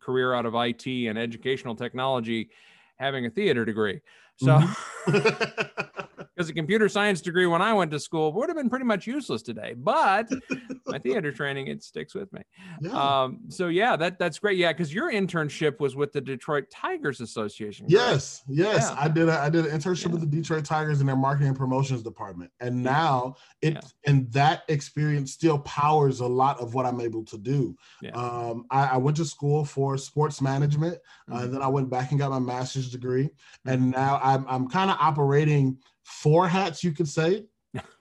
career 0.00 0.32
out 0.34 0.46
of 0.46 0.54
IT 0.54 0.86
and 0.86 1.18
educational 1.18 1.74
technology, 1.74 2.50
having 2.96 3.26
a 3.26 3.30
theater 3.30 3.64
degree. 3.64 4.00
So, 4.36 4.60
because 6.38 6.48
a 6.48 6.54
computer 6.54 6.88
science 6.88 7.20
degree 7.20 7.46
when 7.46 7.60
I 7.60 7.72
went 7.72 7.90
to 7.90 7.98
school 7.98 8.32
would 8.34 8.48
have 8.48 8.56
been 8.56 8.70
pretty 8.70 8.84
much 8.84 9.08
useless 9.08 9.42
today, 9.42 9.74
but 9.76 10.28
my 10.86 11.00
theater 11.00 11.32
training 11.32 11.66
it 11.66 11.82
sticks 11.82 12.14
with 12.14 12.32
me. 12.32 12.42
yeah. 12.80 12.92
Um, 13.24 13.40
so 13.48 13.66
yeah, 13.66 13.96
that 13.96 14.20
that's 14.20 14.38
great. 14.38 14.56
Yeah, 14.56 14.72
because 14.72 14.94
your 14.94 15.12
internship 15.12 15.80
was 15.80 15.96
with 15.96 16.12
the 16.12 16.20
Detroit 16.20 16.70
Tigers 16.70 17.20
Association. 17.20 17.88
correct? 17.88 17.92
Yes, 18.10 18.42
yes. 18.48 18.88
Yeah. 18.88 18.96
I 19.00 19.08
did 19.08 19.28
a 19.28 19.36
I 19.40 19.50
did 19.50 19.66
an 19.66 19.76
internship 19.76 20.06
Yeah. 20.06 20.12
with 20.12 20.20
the 20.20 20.26
Detroit 20.28 20.64
Tigers 20.64 21.00
in 21.00 21.08
their 21.08 21.16
marketing 21.16 21.48
and 21.48 21.56
promotions 21.58 22.04
department. 22.04 22.52
And 22.60 22.84
now 22.84 23.34
it 23.60 23.84
and 24.06 24.30
that 24.32 24.62
experience 24.68 25.32
still 25.32 25.58
powers 25.60 26.20
a 26.20 26.26
lot 26.26 26.60
of 26.60 26.74
what 26.74 26.86
I'm 26.86 27.00
able 27.00 27.24
to 27.24 27.36
do. 27.38 27.76
Um, 28.14 28.64
I, 28.70 28.90
I 28.90 28.96
went 28.96 29.16
to 29.16 29.24
school 29.24 29.64
for 29.64 29.98
sports 29.98 30.40
management, 30.40 30.98
uh, 31.32 31.40
Mhm. 31.40 31.50
then 31.52 31.62
I 31.62 31.66
went 31.66 31.90
back 31.90 32.10
and 32.12 32.20
got 32.20 32.30
my 32.30 32.38
master's 32.38 32.90
degree, 32.92 33.28
and 33.66 33.82
Mhm. 33.82 33.96
now 33.96 34.20
I'm 34.22 34.46
I'm 34.48 34.68
kind 34.68 34.88
of 34.88 34.96
operating 35.00 35.78
four 36.08 36.48
hats, 36.48 36.82
you 36.82 36.92
could 36.92 37.08
say. 37.08 37.44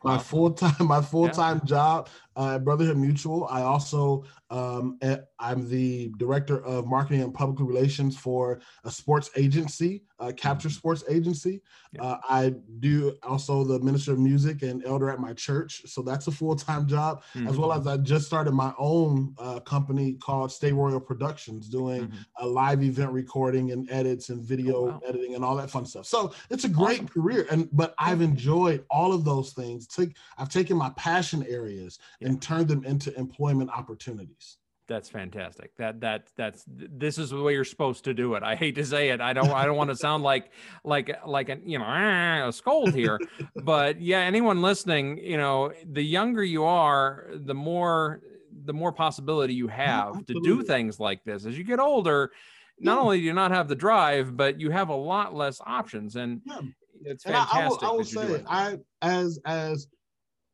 My 0.04 0.18
full 0.30 0.52
time, 0.52 0.88
my 0.88 1.02
full 1.02 1.30
time 1.30 1.62
job 1.66 2.10
uh, 2.38 2.60
Brotherhood 2.60 2.98
Mutual. 2.98 3.46
I 3.50 3.64
also 3.64 4.24
um, 4.50 4.98
eh, 5.02 5.18
I'm 5.40 5.68
the 5.68 6.10
director 6.18 6.64
of 6.64 6.86
marketing 6.88 7.22
and 7.22 7.34
public 7.34 7.60
relations 7.60 8.18
for 8.18 8.62
a 8.86 8.92
sports 8.92 9.30
agency, 9.36 10.04
uh, 10.20 10.32
Capture 10.38 10.70
Sports 10.70 11.04
Agency. 11.10 11.62
Yeah. 11.92 12.04
Uh, 12.04 12.18
I 12.30 12.54
do 12.80 13.18
also 13.24 13.66
the 13.66 13.80
minister 13.80 14.14
of 14.14 14.20
music 14.20 14.62
and 14.62 14.86
elder 14.86 15.10
at 15.10 15.20
my 15.20 15.34
church, 15.34 15.82
so 15.88 16.02
that's 16.02 16.28
a 16.28 16.32
full 16.32 16.56
time 16.56 16.88
job. 16.88 17.24
As 17.46 17.58
well 17.58 17.72
Mhm. 17.72 17.80
as 17.80 17.88
I 17.88 17.98
just 17.98 18.26
started 18.28 18.54
my 18.54 18.74
own 18.78 19.36
uh, 19.38 19.60
company 19.62 20.14
called 20.14 20.52
Stay 20.52 20.72
Royal 20.72 21.00
Productions, 21.02 21.68
doing 21.68 22.08
Mhm. 22.08 22.26
a 22.38 22.48
live 22.48 22.82
event 22.84 23.12
recording 23.12 23.72
and 23.72 23.90
edits 23.92 24.30
and 24.30 24.42
video 24.44 24.76
Oh, 24.78 24.86
wow. 24.86 25.02
editing 25.08 25.36
and 25.36 25.44
all 25.44 25.56
that 25.58 25.70
fun 25.72 25.86
stuff. 25.86 26.06
So 26.06 26.34
it's 26.50 26.64
a 26.66 26.70
great 26.70 27.02
Awesome. 27.02 27.08
career, 27.08 27.48
and 27.52 27.68
but 27.74 27.94
I've 28.00 28.22
enjoyed 28.22 28.86
all 28.90 29.12
of 29.14 29.26
those 29.26 29.52
things. 29.54 29.88
Take 29.88 30.16
I've 30.38 30.50
taken 30.50 30.78
my 30.78 30.92
passion 30.92 31.44
areas 31.48 32.00
and 32.28 32.42
turn 32.42 32.68
them 32.68 32.84
into 32.84 33.18
employment 33.18 33.70
opportunities. 33.72 34.58
that's 34.90 35.10
fantastic. 35.10 35.76
That 35.78 36.02
that 36.02 36.28
that's 36.36 36.64
this 36.68 37.18
is 37.18 37.30
the 37.30 37.42
way 37.42 37.54
you're 37.54 37.66
supposed 37.66 38.04
to 38.06 38.14
do 38.14 38.36
it. 38.36 38.44
I 38.44 38.56
hate 38.56 38.76
to 38.76 38.86
say 38.86 39.10
it. 39.10 39.22
I 39.22 39.34
don't 39.34 39.50
I 39.50 39.66
don't 39.66 39.78
want 39.78 39.90
to 39.90 39.96
sound 39.96 40.24
like 40.24 40.52
like 40.84 41.10
like 41.26 41.50
a 41.50 41.58
you 41.66 41.80
know 41.80 41.86
ah, 41.88 42.48
a 42.48 42.54
scold 42.54 42.94
here, 42.94 43.20
but 43.64 44.02
yeah, 44.02 44.20
anyone 44.20 44.62
listening, 44.62 45.18
you 45.18 45.38
know, 45.38 45.72
the 45.86 46.02
younger 46.02 46.44
you 46.44 46.64
are, 46.66 47.30
the 47.34 47.54
more 47.54 48.22
the 48.66 48.74
more 48.74 48.92
possibility 48.92 49.54
you 49.54 49.68
have 49.68 50.16
yeah, 50.16 50.34
to 50.34 50.42
do 50.44 50.64
things 50.64 51.00
like 51.00 51.24
this. 51.24 51.46
As 51.46 51.58
you 51.58 51.64
get 51.64 51.80
older, 51.80 52.32
not 52.80 52.96
yeah. 52.96 53.02
only 53.02 53.20
do 53.20 53.24
you 53.26 53.34
not 53.34 53.52
have 53.52 53.68
the 53.68 53.76
drive, 53.76 54.36
but 54.36 54.60
you 54.60 54.70
have 54.72 54.90
a 54.90 54.96
lot 54.96 55.34
less 55.34 55.62
options, 55.66 56.16
and 56.18 56.42
yeah. 56.46 56.60
it's 57.04 57.24
fantastic. 57.24 57.56
And 57.56 57.64
I, 57.64 57.66
I 57.66 57.70
will, 57.70 57.80
I 57.82 57.92
will 57.98 58.04
say, 58.06 58.44
I 58.48 58.78
as 59.02 59.40
as 59.46 59.88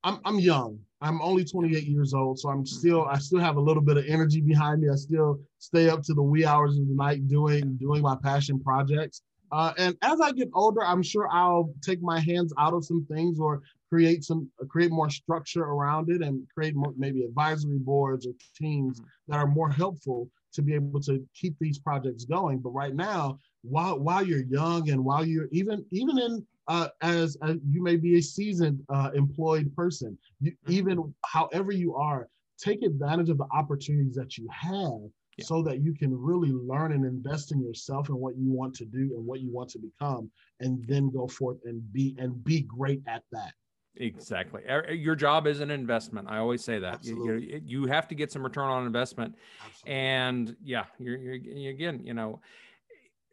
I'm 0.04 0.20
I'm 0.26 0.40
young. 0.40 0.80
I'm 1.04 1.22
only 1.22 1.44
28 1.44 1.84
years 1.84 2.14
old, 2.14 2.40
so 2.40 2.50
I'm 2.50 2.60
mm-hmm. 2.60 2.66
still 2.66 3.06
I 3.06 3.18
still 3.20 3.40
have 3.40 3.58
a 3.58 3.62
little 3.62 3.84
bit 3.84 3.98
of 3.98 4.06
energy 4.08 4.40
behind 4.40 4.82
me. 4.82 4.90
I 4.90 4.96
still 4.96 5.40
stay 5.60 5.90
up 5.90 6.02
to 6.04 6.14
the 6.14 6.24
wee 6.24 6.46
hours 6.46 6.78
of 6.78 6.88
the 6.88 6.96
night 6.96 7.28
doing 7.28 7.76
doing 7.76 8.02
my 8.02 8.16
passion 8.24 8.60
projects. 8.60 9.22
Uh, 9.52 9.74
and 9.78 9.96
as 10.02 10.20
I 10.20 10.32
get 10.32 10.50
older, 10.56 10.84
I'm 10.84 11.04
sure 11.04 11.30
I'll 11.32 11.72
take 11.84 12.02
my 12.02 12.20
hands 12.20 12.54
out 12.58 12.74
of 12.74 12.86
some 12.86 13.06
things 13.06 13.40
or 13.40 13.62
create 13.90 14.24
some 14.24 14.50
create 14.70 14.92
more 14.92 15.10
structure 15.10 15.64
around 15.64 16.10
it 16.10 16.24
and 16.24 16.48
create 16.56 16.74
more, 16.74 16.94
maybe 16.98 17.24
advisory 17.24 17.78
boards 17.78 18.26
or 18.26 18.32
teams 18.58 19.00
mm-hmm. 19.00 19.32
that 19.32 19.38
are 19.38 19.48
more 19.48 19.70
helpful 19.70 20.30
to 20.54 20.62
be 20.62 20.74
able 20.74 21.02
to 21.02 21.24
keep 21.36 21.56
these 21.60 21.80
projects 21.80 22.24
going. 22.26 22.60
But 22.60 22.70
right 22.70 22.96
now, 22.96 23.40
while 23.62 24.00
while 24.00 24.24
you're 24.26 24.46
young 24.46 24.90
and 24.90 25.04
while 25.04 25.26
you're 25.26 25.50
even 25.52 25.86
even 25.92 26.18
in 26.18 26.46
uh, 26.68 26.90
as, 27.02 27.38
as 27.44 27.58
you 27.70 27.84
may 27.84 27.96
be 27.96 28.18
a 28.18 28.22
seasoned 28.22 28.82
uh, 28.90 29.12
employed 29.14 29.74
person, 29.76 30.18
you, 30.40 30.52
mm-hmm. 30.52 30.72
even 30.72 31.14
however 31.26 31.72
you 31.72 31.96
are, 31.96 32.28
take 32.58 32.84
advantage 32.84 33.30
of 33.30 33.38
the 33.38 33.48
opportunities 33.52 34.16
that 34.16 34.38
you 34.38 34.48
have 34.50 35.02
yeah. 35.38 35.46
so 35.46 35.62
that 35.64 35.82
you 35.82 35.94
can 35.94 36.16
really 36.16 36.52
learn 36.52 36.94
and 36.94 37.06
invest 37.06 37.52
in 37.52 37.62
yourself 37.62 38.10
and 38.10 38.18
what 38.18 38.38
you 38.38 38.52
want 38.52 38.74
to 38.76 38.86
do 38.86 39.12
and 39.16 39.26
what 39.26 39.42
you 39.42 39.52
want 39.52 39.70
to 39.70 39.80
become, 39.80 40.30
and 40.60 40.86
then 40.88 41.10
go 41.10 41.28
forth 41.28 41.58
and 41.66 41.92
be 41.92 42.16
and 42.20 42.44
be 42.44 42.62
great 42.62 43.02
at 43.08 43.24
that. 43.32 43.54
Exactly. 43.98 44.64
Your 44.92 45.16
job 45.16 45.46
is 45.46 45.60
an 45.60 45.70
investment. 45.70 46.28
I 46.28 46.40
always 46.40 46.64
say 46.64 46.80
that 46.80 47.06
you, 47.06 47.36
you, 47.36 47.62
you 47.64 47.86
have 47.86 48.08
to 48.08 48.16
get 48.16 48.32
some 48.32 48.42
return 48.42 48.68
on 48.70 48.88
investment, 48.88 49.36
Absolutely. 49.64 50.02
and 50.02 50.56
yeah, 50.64 50.86
you're, 50.98 51.18
you're 51.18 51.72
again, 51.72 52.02
you 52.04 52.16
know, 52.16 52.42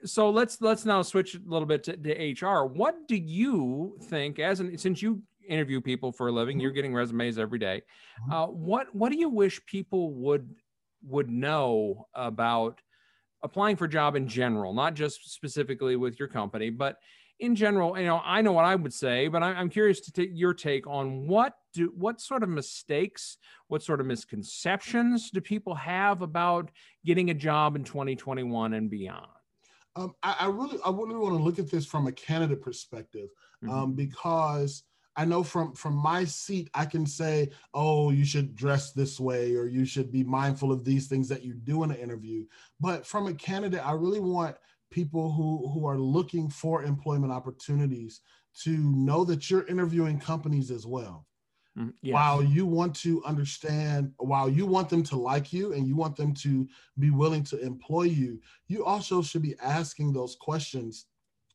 so 0.05 0.31
let's 0.31 0.61
let's 0.61 0.85
now 0.85 1.03
switch 1.03 1.35
a 1.35 1.41
little 1.45 1.67
bit 1.67 1.85
to, 1.85 1.97
to 1.97 2.47
HR. 2.47 2.65
What 2.67 3.09
do 3.09 3.17
you 3.17 3.99
think, 4.05 4.39
as 4.39 4.61
an 4.61 4.77
since 4.79 5.03
you 5.03 5.23
interview 5.49 5.81
people 5.81 6.13
for 6.13 6.29
a 6.29 6.33
living, 6.33 6.57
mm-hmm. 6.57 6.63
you're 6.63 6.71
getting 6.73 6.95
resumes 6.95 7.39
every 7.39 7.59
day, 7.59 7.83
mm-hmm. 8.23 8.33
uh, 8.33 8.47
what 8.47 8.95
what 8.95 9.13
do 9.13 9.19
you 9.19 9.29
wish 9.29 9.65
people 9.67 10.15
would 10.15 10.55
would 11.07 11.31
know 11.31 12.07
about 12.15 12.81
applying 13.43 13.77
for 13.77 13.87
a 13.87 13.91
job 13.91 14.17
in 14.17 14.29
general, 14.29 14.73
not 14.73 14.95
just 14.95 15.33
specifically 15.33 15.97
with 15.97 16.19
your 16.19 16.29
company, 16.29 16.71
but 16.71 16.97
in 17.39 17.55
general? 17.55 17.99
You 17.99 18.07
know, 18.07 18.21
I 18.25 18.43
know 18.43 18.53
what 18.53 18.65
I 18.65 18.75
would 18.75 18.95
say, 18.95 19.29
but 19.29 19.43
I'm 19.43 19.71
curious 19.71 20.01
to 20.01 20.13
take 20.13 20.31
your 20.33 20.55
take 20.55 20.87
on 20.87 21.27
what 21.27 21.55
do 21.73 21.93
what 21.97 22.21
sort 22.21 22.43
of 22.43 22.49
mistakes, 22.49 23.37
what 23.69 23.83
sort 23.83 24.01
of 24.01 24.07
misconceptions 24.07 25.31
do 25.31 25.41
people 25.41 25.75
have 25.75 26.23
about 26.23 26.71
getting 27.05 27.31
a 27.31 27.35
job 27.35 27.77
in 27.77 27.85
2021 27.85 28.75
and 28.75 28.91
beyond? 28.91 29.27
Um, 30.01 30.15
I, 30.23 30.37
I, 30.41 30.47
really, 30.47 30.79
I 30.85 30.91
really 30.91 31.17
want 31.17 31.37
to 31.37 31.43
look 31.43 31.59
at 31.59 31.71
this 31.71 31.85
from 31.85 32.07
a 32.07 32.13
candidate 32.13 32.63
perspective, 32.63 33.29
um, 33.65 33.69
mm-hmm. 33.69 33.93
because 33.93 34.85
I 35.17 35.27
know 35.27 35.43
from 35.43 35.75
from 35.75 35.95
my 35.95 36.25
seat, 36.25 36.71
I 36.73 36.87
can 36.87 37.05
say, 37.05 37.51
"Oh, 37.75 38.11
you 38.11 38.25
should 38.25 38.55
dress 38.55 38.93
this 38.93 39.21
way," 39.21 39.55
or 39.57 39.67
"You 39.67 39.85
should 39.85 40.11
be 40.11 40.25
mindful 40.25 40.73
of 40.73 40.85
these 40.85 41.09
things 41.09 41.29
that 41.29 41.45
you 41.45 41.55
do 41.55 41.83
in 41.83 41.91
an 41.91 41.99
interview." 41.99 42.47
But 42.81 43.07
from 43.07 43.27
a 43.27 43.35
candidate, 43.35 43.87
I 43.87 43.93
really 43.93 44.21
want 44.21 44.57
people 44.91 45.33
who 45.33 45.69
who 45.69 45.87
are 45.87 45.99
looking 45.99 46.49
for 46.49 46.83
employment 46.83 47.33
opportunities 47.33 48.21
to 48.63 48.71
know 48.71 49.25
that 49.25 49.51
you're 49.51 49.67
interviewing 49.67 50.19
companies 50.19 50.71
as 50.71 50.87
well. 50.87 51.27
Mm, 51.79 51.93
yes. 52.03 52.15
While 52.15 52.43
you 52.43 52.67
want 52.67 52.95
to 52.97 53.23
understand, 53.25 54.13
while 54.19 54.49
you 54.49 54.67
want 54.67 54.89
them 54.89 55.03
to 55.05 55.17
like 55.17 55.53
you 55.53 55.73
and 55.73 55.87
you 55.87 55.97
want 55.97 56.17
them 56.17 56.35
to 56.35 56.69
be 56.99 57.11
willing 57.11 57.45
to 57.45 57.61
employ 57.61 58.05
you, 58.05 58.41
you 58.67 58.85
also 58.85 59.23
should 59.23 59.43
be 59.43 59.55
asking 59.63 60.13
those 60.13 60.37
questions 60.41 61.07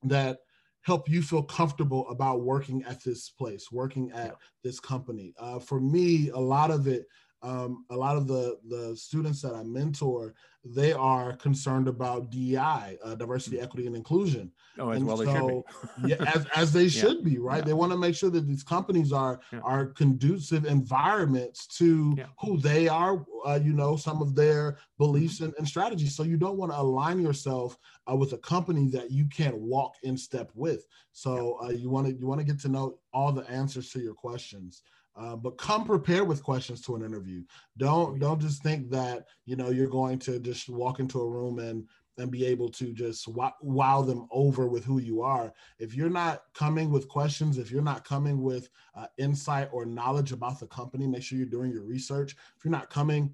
that 0.04 0.40
help 0.82 1.10
you 1.10 1.22
feel 1.22 1.44
comfortable 1.44 2.08
about 2.10 2.42
working 2.42 2.84
at 2.84 3.04
this 3.04 3.30
place, 3.30 3.72
working 3.72 4.12
at 4.12 4.28
yeah. 4.28 4.36
this 4.64 4.80
company. 4.80 5.34
Uh, 5.40 5.60
for 5.60 5.80
me, 5.80 6.30
a 6.30 6.40
lot 6.40 6.72
of 6.72 6.88
it 6.88 7.08
um, 7.46 7.86
a 7.92 7.96
lot 7.96 8.18
of 8.18 8.28
the 8.28 8.58
the 8.68 8.96
students 8.98 9.42
that 9.44 9.54
I 9.54 9.64
mentor, 9.64 10.34
they 10.64 10.94
are 10.94 11.36
concerned 11.38 11.88
about 11.88 12.32
DEI, 12.32 12.98
uh, 13.04 13.16
diversity, 13.16 13.58
mm-hmm. 13.58 13.66
equity, 13.66 13.88
and 13.88 13.96
inclusion. 13.96 14.52
Oh, 14.80 14.90
as 14.90 14.98
and 14.98 15.06
well 15.06 15.18
so, 15.18 15.24
they 15.24 15.34
should 15.34 16.02
be. 16.02 16.10
yeah, 16.10 16.32
as, 16.36 16.48
as 16.56 16.74
they 16.74 16.90
should 16.90 17.24
be, 17.24 17.38
right? 17.38 17.60
Yeah. 17.60 17.66
They 17.66 17.74
want 17.74 17.92
to 17.92 17.98
make 17.98 18.16
sure 18.16 18.32
that 18.32 18.48
these 18.48 18.64
companies 18.64 19.14
are 19.14 19.40
yeah. 19.54 19.60
are 19.60 19.86
conducive 19.86 20.66
environments 20.66 21.68
to 21.78 22.18
who 22.42 22.58
they 22.58 22.88
are. 22.88 23.24
Uh, 23.46 23.60
you 23.64 23.74
know, 23.74 23.96
some 23.96 24.24
of 24.24 24.34
their 24.34 24.80
beliefs 24.98 25.36
mm-hmm. 25.36 25.46
and, 25.46 25.54
and 25.60 25.68
strategies. 25.68 26.16
So 26.16 26.24
you 26.24 26.38
don't 26.38 26.58
want 26.58 26.72
to 26.72 26.80
align 26.80 27.22
yourself 27.22 27.78
uh, 28.10 28.16
with 28.16 28.34
a 28.34 28.40
company 28.40 28.90
that 28.90 29.12
you 29.12 29.28
can't 29.28 29.58
walk 29.58 29.94
in 30.02 30.18
step 30.18 30.50
with. 30.56 30.88
So 31.12 31.60
uh, 31.64 31.70
you 31.70 31.92
want 31.92 32.08
to 32.08 32.14
you 32.14 32.26
want 32.26 32.40
to 32.40 32.46
get 32.46 32.60
to 32.62 32.70
know 32.70 32.98
all 33.14 33.32
the 33.32 33.48
answers 33.50 33.92
to 33.92 34.00
your 34.00 34.16
questions. 34.16 34.82
Uh, 35.18 35.36
but 35.36 35.58
come 35.58 35.86
prepared 35.86 36.28
with 36.28 36.44
questions 36.44 36.82
to 36.82 36.96
an 36.96 37.04
interview. 37.04 37.42
Don't 37.78 38.20
don't 38.20 38.42
just 38.42 38.62
think 38.62 38.90
that 38.90 39.26
you 39.46 39.56
know 39.56 39.70
you're 39.70 39.88
going 39.88 40.20
to 40.20 40.40
just 40.40 40.68
walk 40.70 41.00
into 41.00 41.20
a 41.22 41.30
room 41.30 41.60
and 41.60 41.88
and 42.18 42.32
be 42.32 42.46
able 42.46 42.70
to 42.70 42.94
just 42.94 43.28
wow, 43.28 43.54
wow 43.62 44.02
them 44.02 44.28
over 44.32 44.68
with 44.68 44.86
who 44.86 45.00
you 45.00 45.22
are. 45.22 45.54
If 45.80 45.94
you're 45.94 46.10
not 46.10 46.44
coming 46.54 46.90
with 46.90 47.08
questions, 47.08 47.58
if 47.58 47.72
you're 47.72 47.82
not 47.82 48.06
coming 48.06 48.42
with 48.42 48.70
uh, 48.96 49.08
insight 49.18 49.70
or 49.72 49.86
knowledge 49.86 50.32
about 50.32 50.60
the 50.60 50.68
company, 50.68 51.08
make 51.08 51.24
sure 51.24 51.38
you're 51.38 51.48
doing 51.48 51.72
your 51.72 51.84
research. 51.84 52.36
If 52.58 52.64
you're 52.64 52.72
not 52.72 52.90
coming 52.90 53.34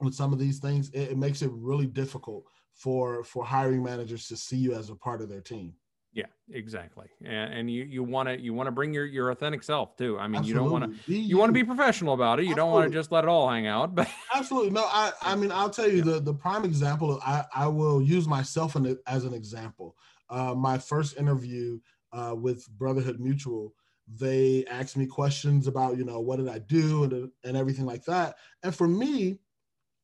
with 0.00 0.14
some 0.14 0.32
of 0.32 0.38
these 0.38 0.58
things, 0.58 0.90
it, 0.90 1.12
it 1.12 1.18
makes 1.18 1.42
it 1.42 1.50
really 1.52 1.86
difficult 1.86 2.44
for 2.74 3.24
for 3.24 3.44
hiring 3.44 3.82
managers 3.82 4.28
to 4.28 4.36
see 4.36 4.56
you 4.56 4.74
as 4.74 4.90
a 4.90 4.94
part 4.94 5.20
of 5.20 5.28
their 5.28 5.40
team. 5.40 5.74
Yeah, 6.12 6.26
exactly. 6.50 7.06
And, 7.22 7.52
and 7.52 7.70
you 7.70 7.84
you 7.84 8.02
want 8.02 8.28
to 8.28 8.40
you 8.40 8.54
want 8.54 8.66
to 8.66 8.70
bring 8.70 8.94
your 8.94 9.04
your 9.04 9.30
authentic 9.30 9.62
self 9.62 9.96
too. 9.96 10.18
I 10.18 10.26
mean, 10.26 10.40
Absolutely. 10.40 10.48
you 10.48 10.54
don't 10.54 10.70
want 10.70 11.06
to 11.06 11.14
you 11.14 11.38
want 11.38 11.48
to 11.50 11.52
be 11.52 11.64
professional 11.64 12.14
about 12.14 12.40
it. 12.40 12.44
You 12.44 12.52
Absolutely. 12.52 12.70
don't 12.70 12.72
want 12.72 12.92
to 12.92 12.98
just 12.98 13.12
let 13.12 13.24
it 13.24 13.28
all 13.28 13.48
hang 13.48 13.66
out. 13.66 13.94
But 13.94 14.08
Absolutely. 14.34 14.70
No, 14.70 14.84
I 14.84 15.12
I 15.20 15.36
mean, 15.36 15.52
I'll 15.52 15.70
tell 15.70 15.88
you 15.88 15.98
yeah. 15.98 16.04
the 16.14 16.20
the 16.20 16.34
prime 16.34 16.64
example 16.64 17.20
I 17.24 17.44
I 17.54 17.66
will 17.66 18.00
use 18.00 18.26
myself 18.26 18.74
in 18.76 18.86
it 18.86 18.98
as 19.06 19.24
an 19.24 19.34
example. 19.34 19.96
Uh, 20.30 20.54
my 20.54 20.78
first 20.78 21.16
interview 21.18 21.78
uh, 22.12 22.34
with 22.34 22.68
Brotherhood 22.70 23.20
Mutual, 23.20 23.74
they 24.06 24.64
asked 24.70 24.96
me 24.96 25.06
questions 25.06 25.66
about, 25.66 25.98
you 25.98 26.04
know, 26.04 26.20
what 26.20 26.36
did 26.36 26.48
I 26.48 26.58
do 26.58 27.04
and 27.04 27.30
and 27.44 27.56
everything 27.56 27.84
like 27.84 28.04
that. 28.04 28.36
And 28.62 28.74
for 28.74 28.88
me, 28.88 29.38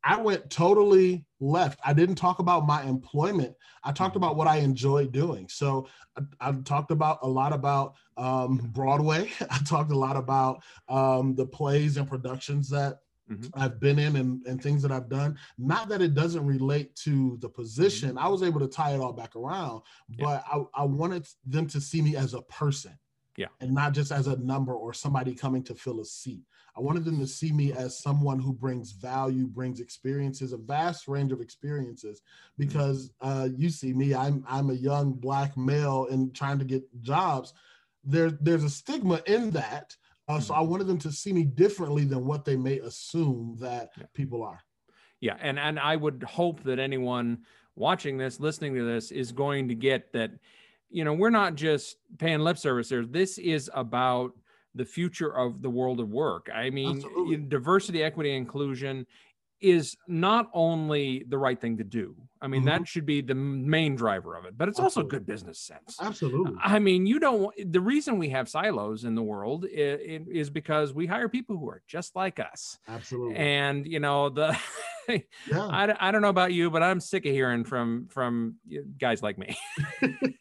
I 0.04 0.20
went 0.20 0.50
totally 0.50 1.24
left. 1.40 1.80
I 1.84 1.94
didn't 1.94 2.16
talk 2.16 2.38
about 2.38 2.66
my 2.66 2.82
employment. 2.82 3.54
I 3.82 3.92
talked 3.92 4.10
mm-hmm. 4.10 4.24
about 4.24 4.36
what 4.36 4.46
I 4.46 4.56
enjoy 4.56 5.06
doing. 5.06 5.48
So 5.48 5.88
I, 6.16 6.48
I 6.48 6.52
talked 6.64 6.90
about 6.90 7.20
a 7.22 7.28
lot 7.28 7.52
about 7.54 7.94
um, 8.16 8.58
Broadway. 8.72 9.30
I 9.50 9.58
talked 9.66 9.90
a 9.90 9.98
lot 9.98 10.16
about 10.16 10.62
um, 10.88 11.34
the 11.34 11.46
plays 11.46 11.96
and 11.96 12.08
productions 12.08 12.68
that 12.68 12.98
mm-hmm. 13.30 13.48
I've 13.54 13.80
been 13.80 13.98
in 13.98 14.16
and, 14.16 14.44
and 14.46 14.62
things 14.62 14.82
that 14.82 14.92
I've 14.92 15.08
done. 15.08 15.38
Not 15.56 15.88
that 15.88 16.02
it 16.02 16.14
doesn't 16.14 16.44
relate 16.44 16.94
to 16.96 17.38
the 17.40 17.48
position. 17.48 18.10
Mm-hmm. 18.10 18.18
I 18.18 18.28
was 18.28 18.42
able 18.42 18.60
to 18.60 18.68
tie 18.68 18.94
it 18.94 19.00
all 19.00 19.14
back 19.14 19.34
around, 19.36 19.82
but 20.18 20.44
yeah. 20.46 20.58
I, 20.76 20.82
I 20.82 20.84
wanted 20.84 21.26
them 21.46 21.66
to 21.68 21.80
see 21.80 22.02
me 22.02 22.14
as 22.16 22.34
a 22.34 22.42
person. 22.42 22.92
Yeah. 23.36 23.48
And 23.60 23.72
not 23.72 23.94
just 23.94 24.12
as 24.12 24.26
a 24.26 24.36
number 24.36 24.72
or 24.74 24.92
somebody 24.92 25.34
coming 25.34 25.62
to 25.64 25.74
fill 25.74 26.00
a 26.00 26.04
seat. 26.04 26.42
I 26.76 26.80
wanted 26.80 27.04
them 27.04 27.20
to 27.20 27.26
see 27.26 27.52
me 27.52 27.72
as 27.72 27.98
someone 27.98 28.40
who 28.40 28.52
brings 28.52 28.92
value, 28.92 29.46
brings 29.46 29.80
experiences, 29.80 30.52
a 30.52 30.56
vast 30.56 31.06
range 31.06 31.30
of 31.30 31.40
experiences. 31.40 32.22
Because 32.58 33.12
uh, 33.20 33.48
you 33.56 33.70
see 33.70 33.92
me, 33.92 34.14
I'm 34.14 34.44
I'm 34.48 34.70
a 34.70 34.74
young 34.74 35.12
black 35.12 35.56
male 35.56 36.08
and 36.10 36.34
trying 36.34 36.58
to 36.58 36.64
get 36.64 36.82
jobs. 37.02 37.54
There, 38.02 38.30
there's 38.30 38.64
a 38.64 38.70
stigma 38.70 39.22
in 39.26 39.50
that. 39.52 39.96
Uh, 40.26 40.40
so 40.40 40.54
I 40.54 40.58
mm-hmm. 40.58 40.70
wanted 40.70 40.86
them 40.86 40.98
to 40.98 41.12
see 41.12 41.32
me 41.32 41.44
differently 41.44 42.04
than 42.04 42.26
what 42.26 42.44
they 42.44 42.56
may 42.56 42.78
assume 42.78 43.56
that 43.60 43.90
yeah. 43.96 44.04
people 44.14 44.42
are. 44.42 44.60
Yeah, 45.20 45.36
and 45.40 45.58
and 45.58 45.78
I 45.78 45.96
would 45.96 46.22
hope 46.22 46.62
that 46.64 46.78
anyone 46.78 47.44
watching 47.76 48.18
this, 48.18 48.40
listening 48.40 48.74
to 48.74 48.84
this, 48.84 49.10
is 49.10 49.32
going 49.32 49.68
to 49.68 49.74
get 49.74 50.12
that. 50.12 50.32
You 50.94 51.04
know, 51.04 51.12
we're 51.12 51.30
not 51.30 51.56
just 51.56 51.96
paying 52.18 52.40
lip 52.40 52.56
service 52.56 52.88
there. 52.88 53.04
This 53.04 53.38
is 53.38 53.68
about 53.74 54.32
the 54.74 54.84
future 54.84 55.36
of 55.36 55.60
the 55.60 55.70
world 55.70 55.98
of 55.98 56.10
work. 56.10 56.48
I 56.54 56.70
mean, 56.70 57.48
diversity, 57.48 58.02
equity, 58.02 58.34
inclusion 58.34 59.06
is 59.60 59.96
not 60.06 60.50
only 60.52 61.24
the 61.28 61.38
right 61.38 61.60
thing 61.60 61.78
to 61.78 61.84
do. 61.84 62.14
I 62.40 62.46
mean, 62.46 62.60
mm-hmm. 62.60 62.68
that 62.68 62.88
should 62.88 63.06
be 63.06 63.22
the 63.22 63.34
main 63.34 63.96
driver 63.96 64.36
of 64.36 64.44
it, 64.44 64.58
but 64.58 64.68
it's 64.68 64.78
Absolutely. 64.78 65.02
also 65.02 65.08
good 65.08 65.26
business 65.26 65.58
sense. 65.58 65.96
Absolutely. 66.00 66.52
I 66.62 66.78
mean, 66.78 67.06
you 67.06 67.18
don't, 67.18 67.52
the 67.72 67.80
reason 67.80 68.18
we 68.18 68.28
have 68.28 68.48
silos 68.48 69.04
in 69.04 69.14
the 69.14 69.22
world 69.22 69.64
is, 69.70 70.26
is 70.28 70.50
because 70.50 70.92
we 70.92 71.06
hire 71.06 71.28
people 71.28 71.56
who 71.56 71.68
are 71.70 71.82
just 71.86 72.14
like 72.14 72.38
us. 72.38 72.78
Absolutely. 72.86 73.36
And, 73.36 73.86
you 73.86 74.00
know, 74.00 74.28
the, 74.28 74.56
yeah. 75.08 75.22
I, 75.50 76.08
I 76.08 76.10
don't 76.10 76.22
know 76.22 76.28
about 76.28 76.52
you, 76.52 76.70
but 76.70 76.82
I'm 76.82 77.00
sick 77.00 77.24
of 77.24 77.32
hearing 77.32 77.64
from 77.64 78.08
from 78.10 78.56
guys 78.98 79.22
like 79.22 79.38
me. 79.38 79.56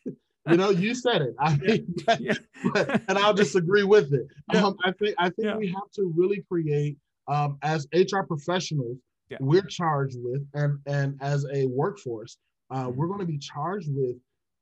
you 0.50 0.58
know, 0.58 0.70
you 0.70 0.94
said 0.94 1.22
it. 1.22 1.36
I 1.40 1.56
mean, 1.58 1.94
yeah. 2.20 2.34
but, 2.74 3.02
and 3.08 3.18
I'll 3.18 3.34
just 3.34 3.56
agree 3.56 3.84
with 3.84 4.14
it. 4.14 4.28
Yeah. 4.54 4.66
Um, 4.66 4.78
I 4.84 4.92
think 4.92 5.16
I 5.18 5.30
think 5.30 5.58
we 5.58 5.68
have 5.68 5.92
to 5.96 6.14
really 6.16 6.44
create 6.50 6.98
um, 7.28 7.58
as 7.62 7.88
HR 7.94 8.22
professionals. 8.28 8.98
We're 9.40 9.66
charged 9.66 10.18
with, 10.22 10.46
and 10.54 10.78
and 10.86 11.18
as 11.20 11.44
a 11.52 11.66
workforce, 11.66 12.38
uh, 12.70 12.86
mm-hmm. 12.86 12.96
we're 12.96 13.08
going 13.08 13.22
to 13.22 13.26
be 13.26 13.40
charged 13.40 13.90
with 13.92 14.18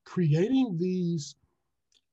creating 0.05 0.77
these 0.79 1.35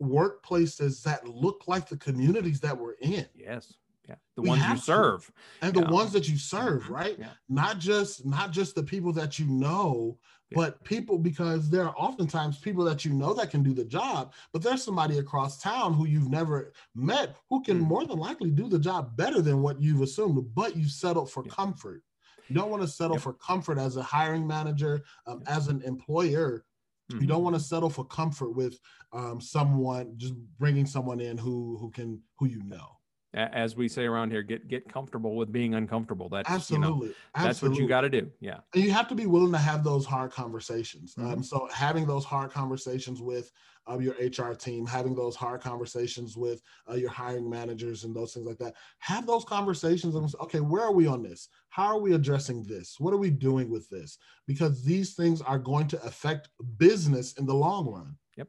workplaces 0.02 1.02
that 1.02 1.26
look 1.26 1.64
like 1.66 1.88
the 1.88 1.96
communities 1.96 2.61
that 2.61 2.76
we're 2.76 2.94
in. 3.00 3.26
Yes. 3.35 3.74
Yeah. 4.09 4.14
The 4.37 4.42
we 4.42 4.48
ones 4.48 4.64
you 4.64 4.76
serve. 4.76 5.26
To. 5.26 5.33
And 5.66 5.74
the 5.74 5.92
ones 5.92 6.12
that 6.12 6.28
you 6.28 6.38
serve, 6.38 6.85
mm-hmm. 6.85 6.94
right? 6.94 7.16
Yeah. 7.18 7.28
Not 7.48 7.78
just 7.78 8.24
not 8.24 8.52
just 8.52 8.74
the 8.74 8.83
people 8.83 9.12
that 9.14 9.38
you 9.38 9.46
know, 9.46 10.16
yeah. 10.18 10.38
But 10.52 10.82
people 10.84 11.18
because 11.18 11.68
there 11.68 11.84
are 11.84 11.94
oftentimes 11.96 12.58
people 12.58 12.84
that 12.84 13.04
you 13.04 13.12
know 13.12 13.34
that 13.34 13.50
can 13.50 13.62
do 13.62 13.74
the 13.74 13.84
job, 13.84 14.32
but 14.52 14.62
there's 14.62 14.82
somebody 14.82 15.18
across 15.18 15.61
town 15.61 15.94
who 15.94 16.06
you've 16.06 16.30
never 16.30 16.72
met 16.94 17.37
who 17.50 17.62
can 17.62 17.80
mm. 17.80 17.87
more 17.87 18.06
than 18.06 18.18
likely 18.18 18.50
do 18.50 18.68
the 18.68 18.78
job 18.78 19.16
better 19.16 19.42
than 19.42 19.62
what 19.62 19.80
you've 19.80 20.02
assumed, 20.02 20.54
but 20.54 20.76
you 20.76 20.88
settled 20.88 21.30
for 21.30 21.42
comfort. 21.42 22.02
You 22.48 22.54
don't 22.54 22.70
want 22.70 22.82
to 22.82 22.88
settle 22.88 23.18
for 23.18 23.34
comfort 23.34 23.78
as 23.78 23.96
a 23.96 24.02
hiring 24.02 24.46
manager, 24.46 25.04
um, 25.26 25.42
as 25.46 25.68
an 25.68 25.82
employer. 25.82 26.64
Mm-hmm. 27.11 27.22
You 27.22 27.26
don't 27.26 27.42
want 27.42 27.56
to 27.56 27.61
settle 27.61 27.90
for 27.90 28.04
comfort 28.04 28.54
with 28.54 28.78
um, 29.12 29.40
someone 29.40 30.14
just 30.16 30.34
bringing 30.58 30.87
someone 30.87 31.20
in 31.20 31.37
who 31.37 31.76
who 31.78 31.90
can 31.90 32.22
who 32.38 32.46
you 32.46 32.62
know. 32.62 32.97
As 33.35 33.77
we 33.77 33.88
say 33.88 34.07
around 34.07 34.31
here, 34.31 34.43
get 34.43 34.69
get 34.69 34.91
comfortable 34.91 35.37
with 35.37 35.53
being 35.53 35.75
uncomfortable. 35.75 36.31
That's 36.31 36.49
absolutely 36.49 37.09
you 37.09 37.12
know, 37.37 37.45
that's 37.45 37.61
what 37.61 37.77
you 37.77 37.87
got 37.87 38.01
to 38.01 38.09
do. 38.09 38.31
Yeah, 38.41 38.61
and 38.75 38.83
you 38.83 38.91
have 38.91 39.07
to 39.09 39.14
be 39.14 39.27
willing 39.27 39.53
to 39.53 39.59
have 39.59 39.85
those 39.85 40.07
hard 40.07 40.31
conversations. 40.31 41.14
Mm-hmm. 41.14 41.33
Um, 41.33 41.43
so 41.43 41.69
having 41.73 42.07
those 42.07 42.25
hard 42.25 42.51
conversations 42.51 43.21
with 43.21 43.53
of 43.88 44.03
your 44.03 44.14
HR 44.21 44.55
team, 44.55 44.87
having 44.87 45.14
those 45.14 45.35
hard 45.35 45.62
conversations 45.62 46.37
with 46.37 46.62
uh, 46.88 46.95
your 46.95 47.11
hiring 47.11 47.49
managers 47.49 48.05
and 48.05 48.14
those 48.14 48.35
things 48.35 48.47
like 48.47 48.59
that. 48.59 48.75
Have 48.99 49.27
those 49.27 49.45
conversations 49.45 50.14
and 50.14 50.31
say, 50.31 50.37
okay, 50.43 50.61
where 50.61 50.83
are 50.83 50.93
we 50.93 51.07
on 51.07 51.23
this? 51.23 51.49
How 51.71 51.87
are 51.87 51.99
we 51.99 52.14
addressing 52.14 52.62
this? 52.64 52.97
What 52.99 53.14
are 53.14 53.19
we 53.19 53.31
doing 53.31 53.71
with 53.71 53.88
this? 53.88 54.19
Because 54.47 54.85
these 54.85 55.14
things 55.14 55.41
are 55.41 55.59
going 55.59 55.88
to 55.88 56.03
affect 56.05 56.51
business 56.77 57.33
in 57.35 57.47
the 57.47 57.55
long 57.55 57.88
run. 57.88 58.17
Yep. 58.37 58.49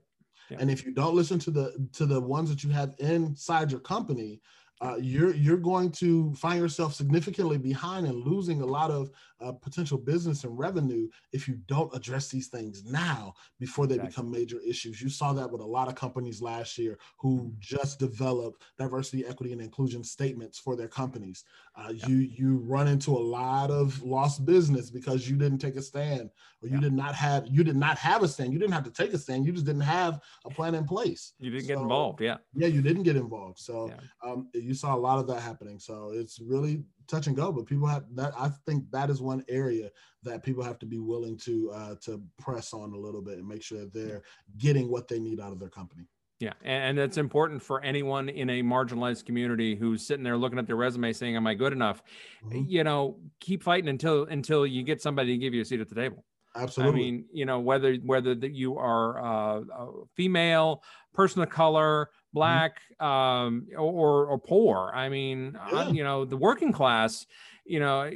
yep. 0.52 0.60
And 0.60 0.70
if 0.70 0.86
you 0.86 0.92
don't 0.92 1.16
listen 1.16 1.40
to 1.40 1.52
the 1.52 1.88
to 1.94 2.06
the 2.06 2.20
ones 2.20 2.50
that 2.50 2.64
you 2.64 2.70
have 2.72 2.94
inside 3.00 3.72
your 3.72 3.80
company, 3.80 4.42
uh, 4.82 4.96
you're 5.00 5.36
you're 5.36 5.58
going 5.58 5.92
to 5.92 6.34
find 6.36 6.60
yourself 6.60 6.94
significantly 6.94 7.58
behind 7.58 8.08
and 8.08 8.26
losing 8.26 8.62
a 8.62 8.66
lot 8.66 8.92
of 8.92 9.12
uh, 9.42 9.52
potential 9.52 9.98
business 9.98 10.44
and 10.44 10.58
revenue 10.58 11.08
if 11.32 11.48
you 11.48 11.56
don't 11.68 11.94
address 11.96 12.30
these 12.30 12.48
things 12.48 12.84
now 12.86 13.34
before 13.60 13.88
they 13.88 13.96
exactly. 13.96 14.10
become 14.10 14.32
major 14.32 14.60
issues. 14.66 15.02
You 15.02 15.10
saw 15.10 15.34
that 15.34 15.50
with 15.50 15.62
a 15.62 15.66
lot 15.66 15.88
of 15.88 15.96
companies 15.96 16.42
last 16.42 16.78
year 16.78 16.98
who 17.18 17.38
mm-hmm. 17.38 17.50
just 17.60 18.00
developed 18.00 18.64
diversity, 18.78 19.26
equity, 19.26 19.52
and 19.54 19.62
inclusion 19.62 20.04
statements 20.04 20.60
for 20.60 20.76
their 20.76 20.88
companies. 20.88 21.44
Uh, 21.76 21.92
You 22.08 22.18
you 22.18 22.58
run 22.58 22.88
into 22.88 23.12
a 23.12 23.20
lot 23.20 23.72
of 23.72 24.02
lost 24.04 24.46
business 24.46 24.90
because 24.90 25.30
you 25.30 25.36
didn't 25.36 25.60
take 25.60 25.76
a 25.76 25.82
stand, 25.82 26.30
or 26.62 26.70
you 26.70 26.80
did 26.80 26.94
not 26.94 27.16
have 27.16 27.48
you 27.48 27.64
did 27.64 27.76
not 27.76 27.98
have 27.98 28.24
a 28.24 28.28
stand. 28.28 28.54
You 28.54 28.60
didn't 28.60 28.74
have 28.74 28.84
to 28.86 28.92
take 28.92 29.14
a 29.14 29.18
stand. 29.18 29.46
You 29.46 29.52
just 29.52 29.66
didn't 29.66 29.82
have 29.82 30.20
a 30.46 30.50
plan 30.50 30.76
in 30.76 30.86
place. 30.86 31.34
You 31.40 31.52
didn't 31.52 31.64
so, 31.64 31.68
get 31.68 31.82
involved. 31.82 32.22
Yeah. 32.22 32.38
Yeah, 32.54 32.68
you 32.68 32.82
didn't 32.82 33.04
get 33.04 33.16
involved. 33.16 33.60
So 33.60 33.90
yeah. 33.90 34.30
um, 34.30 34.50
you 34.70 34.76
saw 34.76 34.96
a 34.96 34.98
lot 34.98 35.18
of 35.18 35.26
that 35.26 35.42
happening. 35.42 35.80
So 35.80 36.12
it's 36.14 36.40
really 36.40 36.84
touch 37.08 37.26
and 37.26 37.36
go, 37.36 37.52
but 37.52 37.66
people 37.66 37.88
have 37.88 38.04
that. 38.14 38.34
I 38.38 38.50
think 38.68 38.84
that 38.92 39.10
is 39.10 39.20
one 39.20 39.44
area 39.50 39.90
that 40.22 40.44
people 40.44 40.64
have 40.64 40.78
to 40.80 40.86
be 40.86 41.00
willing 41.00 41.38
to 41.38 41.72
uh, 41.72 41.96
to 42.02 42.22
press 42.38 42.72
on 42.72 42.94
a 42.94 42.98
little 42.98 43.24
bit 43.24 43.40
and 43.40 43.48
make 43.48 43.64
sure 43.64 43.86
they're 43.86 44.22
getting 44.60 44.92
what 44.92 45.08
they 45.08 45.20
need 45.20 45.40
out 45.40 45.52
of 45.52 45.60
their 45.60 45.70
company. 45.70 46.04
Yeah, 46.40 46.54
and 46.64 47.00
it's 47.00 47.18
important 47.18 47.64
for 47.64 47.82
anyone 47.84 48.30
in 48.30 48.50
a 48.52 48.62
marginalized 48.62 49.26
community 49.26 49.76
who's 49.76 50.06
sitting 50.06 50.24
there 50.24 50.38
looking 50.38 50.60
at 50.60 50.68
their 50.68 50.76
resume 50.76 51.14
saying, 51.14 51.36
"Am 51.36 51.48
I 51.48 51.56
good 51.56 51.74
enough?" 51.74 52.04
Mm-hmm. 52.46 52.66
You 52.68 52.84
know, 52.84 53.18
keep 53.40 53.64
fighting 53.64 53.90
until 53.90 54.26
until 54.26 54.68
you 54.68 54.84
get 54.84 55.02
somebody 55.02 55.32
to 55.32 55.38
give 55.40 55.56
you 55.56 55.64
a 55.64 55.66
seat 55.66 55.82
at 55.82 55.90
the 55.90 55.96
table. 55.96 56.24
Absolutely. 56.56 57.02
I 57.02 57.04
mean, 57.04 57.26
you 57.34 57.46
know, 57.46 57.60
whether 57.60 57.96
whether 57.96 58.36
that 58.36 58.54
you 58.54 58.78
are 58.78 59.58
uh, 59.58 59.62
female, 60.16 60.84
person 61.14 61.42
of 61.42 61.50
color. 61.50 62.12
Black, 62.34 62.82
mm-hmm. 63.02 63.06
um, 63.06 63.68
or 63.78 64.26
or 64.28 64.38
poor. 64.38 64.92
I 64.94 65.10
mean, 65.10 65.58
yeah. 65.72 65.90
you 65.90 66.04
know, 66.04 66.26
the 66.26 66.38
working 66.38 66.72
class. 66.72 67.26
You 67.66 67.80
know, 67.80 68.10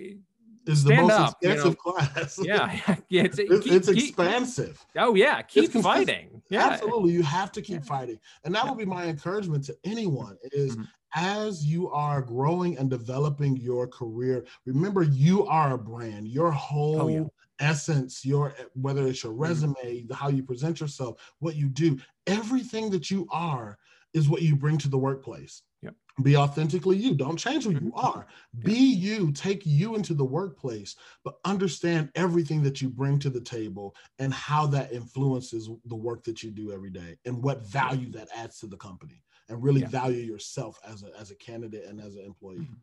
is 0.66 0.84
the 0.84 0.96
most 0.96 1.12
up, 1.12 1.38
expensive 1.42 1.66
you 1.66 1.70
know? 1.72 1.76
class. 1.76 2.40
Yeah, 2.44 2.96
yeah 3.10 3.24
it's, 3.24 3.40
it's, 3.40 3.64
keep, 3.64 3.74
it's 3.74 3.88
expansive. 3.88 4.80
Keep, 4.94 5.02
oh 5.02 5.16
yeah, 5.16 5.42
keep 5.42 5.72
fighting. 5.72 6.42
Yeah, 6.50 6.68
absolutely. 6.68 7.14
You 7.14 7.24
have 7.24 7.52
to 7.54 7.62
keep 7.62 7.78
yeah. 7.78 7.82
fighting, 7.82 8.20
and 8.44 8.54
that 8.56 8.64
yeah. 8.64 8.70
would 8.70 8.78
be 8.78 8.86
my 8.86 9.06
encouragement 9.06 9.66
to 9.66 9.78
anyone: 9.84 10.38
is 10.52 10.76
mm-hmm. 10.76 10.84
as 11.16 11.66
you 11.66 11.90
are 11.90 12.22
growing 12.22 12.78
and 12.78 12.90
developing 12.90 13.58
your 13.58 13.88
career, 13.88 14.46
remember 14.66 15.04
you 15.04 15.46
are 15.48 15.74
a 15.74 15.78
brand. 15.78 16.28
Your 16.28 16.52
whole 16.52 17.02
oh, 17.02 17.08
yeah. 17.08 17.24
essence, 17.60 18.26
your 18.26 18.56
whether 18.74 19.08
it's 19.08 19.24
your 19.24 19.34
mm-hmm. 19.34 19.42
resume, 19.42 19.76
mm-hmm. 19.84 20.14
how 20.14 20.30
you 20.30 20.44
present 20.44 20.80
yourself, 20.80 21.20
what 21.40 21.56
you 21.56 21.68
do, 21.68 21.98
everything 22.28 22.90
that 22.92 23.12
you 23.12 23.28
are 23.32 23.78
is 24.14 24.30
what 24.30 24.42
you 24.42 24.56
bring 24.56 24.78
to 24.80 24.88
the 24.88 24.98
workplace. 24.98 25.64
Yep. 25.82 25.96
Be 26.22 26.38
authentically 26.38 26.98
you. 26.98 27.16
Don't 27.16 27.38
change 27.38 27.64
who 27.64 27.72
you 27.72 27.80
mm-hmm. 27.80 28.06
are. 28.06 28.28
Be 28.60 28.78
you. 28.78 29.32
Take 29.32 29.64
you 29.66 29.96
into 29.96 30.14
the 30.14 30.24
workplace, 30.24 30.96
but 31.24 31.36
understand 31.44 32.10
everything 32.16 32.62
that 32.64 32.82
you 32.82 32.90
bring 32.90 33.18
to 33.20 33.30
the 33.30 33.42
table 33.42 33.96
and 34.20 34.34
how 34.34 34.68
that 34.68 34.92
influences 34.92 35.70
the 35.86 35.96
work 35.96 36.24
that 36.24 36.44
you 36.44 36.52
do 36.52 36.72
every 36.72 36.92
day 36.92 37.18
and 37.26 37.42
what 37.42 37.66
value 37.66 38.12
that 38.12 38.28
adds 38.36 38.60
to 38.60 38.68
the 38.68 38.78
company 38.78 39.24
and 39.50 39.62
really 39.62 39.82
yeah. 39.82 39.88
value 39.88 40.22
yourself 40.22 40.80
as 40.88 41.04
a 41.04 41.20
as 41.20 41.32
a 41.32 41.36
candidate 41.36 41.86
and 41.88 42.00
as 42.00 42.16
an 42.16 42.26
employee. 42.26 42.60
Mm-hmm. 42.60 42.74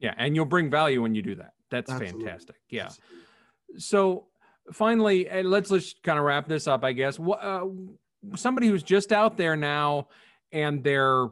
Yeah, 0.00 0.14
and 0.18 0.36
you'll 0.36 0.44
bring 0.44 0.70
value 0.70 1.00
when 1.00 1.14
you 1.14 1.22
do 1.22 1.34
that. 1.36 1.52
That's 1.70 1.90
Absolutely. 1.90 2.24
fantastic. 2.24 2.56
Yeah. 2.68 2.86
Absolutely. 2.86 3.80
So 3.80 4.26
finally, 4.72 5.28
let's 5.42 5.70
let's 5.70 5.94
kind 6.02 6.18
of 6.18 6.24
wrap 6.24 6.48
this 6.48 6.68
up. 6.68 6.84
I 6.84 6.92
guess. 6.92 7.18
What 7.18 7.42
uh, 7.42 7.66
somebody 8.36 8.68
who's 8.68 8.82
just 8.82 9.12
out 9.12 9.36
there 9.36 9.56
now 9.56 10.08
and 10.54 10.82
they're 10.82 11.28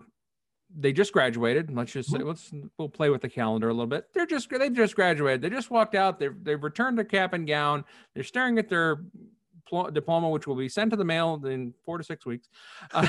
they 0.74 0.92
just 0.92 1.12
graduated. 1.12 1.74
Let's 1.74 1.92
just 1.92 2.10
say, 2.10 2.18
mm-hmm. 2.18 2.28
let's 2.28 2.50
we'll 2.78 2.88
play 2.88 3.10
with 3.10 3.22
the 3.22 3.28
calendar 3.28 3.68
a 3.68 3.72
little 3.72 3.86
bit. 3.86 4.06
They're 4.12 4.26
just 4.26 4.50
they 4.50 4.68
just 4.70 4.94
graduated. 4.94 5.40
They 5.40 5.50
just 5.50 5.70
walked 5.70 5.94
out. 5.94 6.18
They've 6.18 6.34
they've 6.42 6.62
returned 6.62 6.98
their 6.98 7.04
cap 7.04 7.32
and 7.32 7.46
gown. 7.46 7.84
They're 8.14 8.24
staring 8.24 8.58
at 8.58 8.68
their 8.68 9.02
diploma, 9.92 10.28
which 10.28 10.46
will 10.46 10.56
be 10.56 10.68
sent 10.68 10.90
to 10.90 10.96
the 10.96 11.04
mail 11.04 11.40
in 11.46 11.72
four 11.84 11.98
to 11.98 12.04
six 12.04 12.26
weeks, 12.26 12.48
uh, 12.92 13.08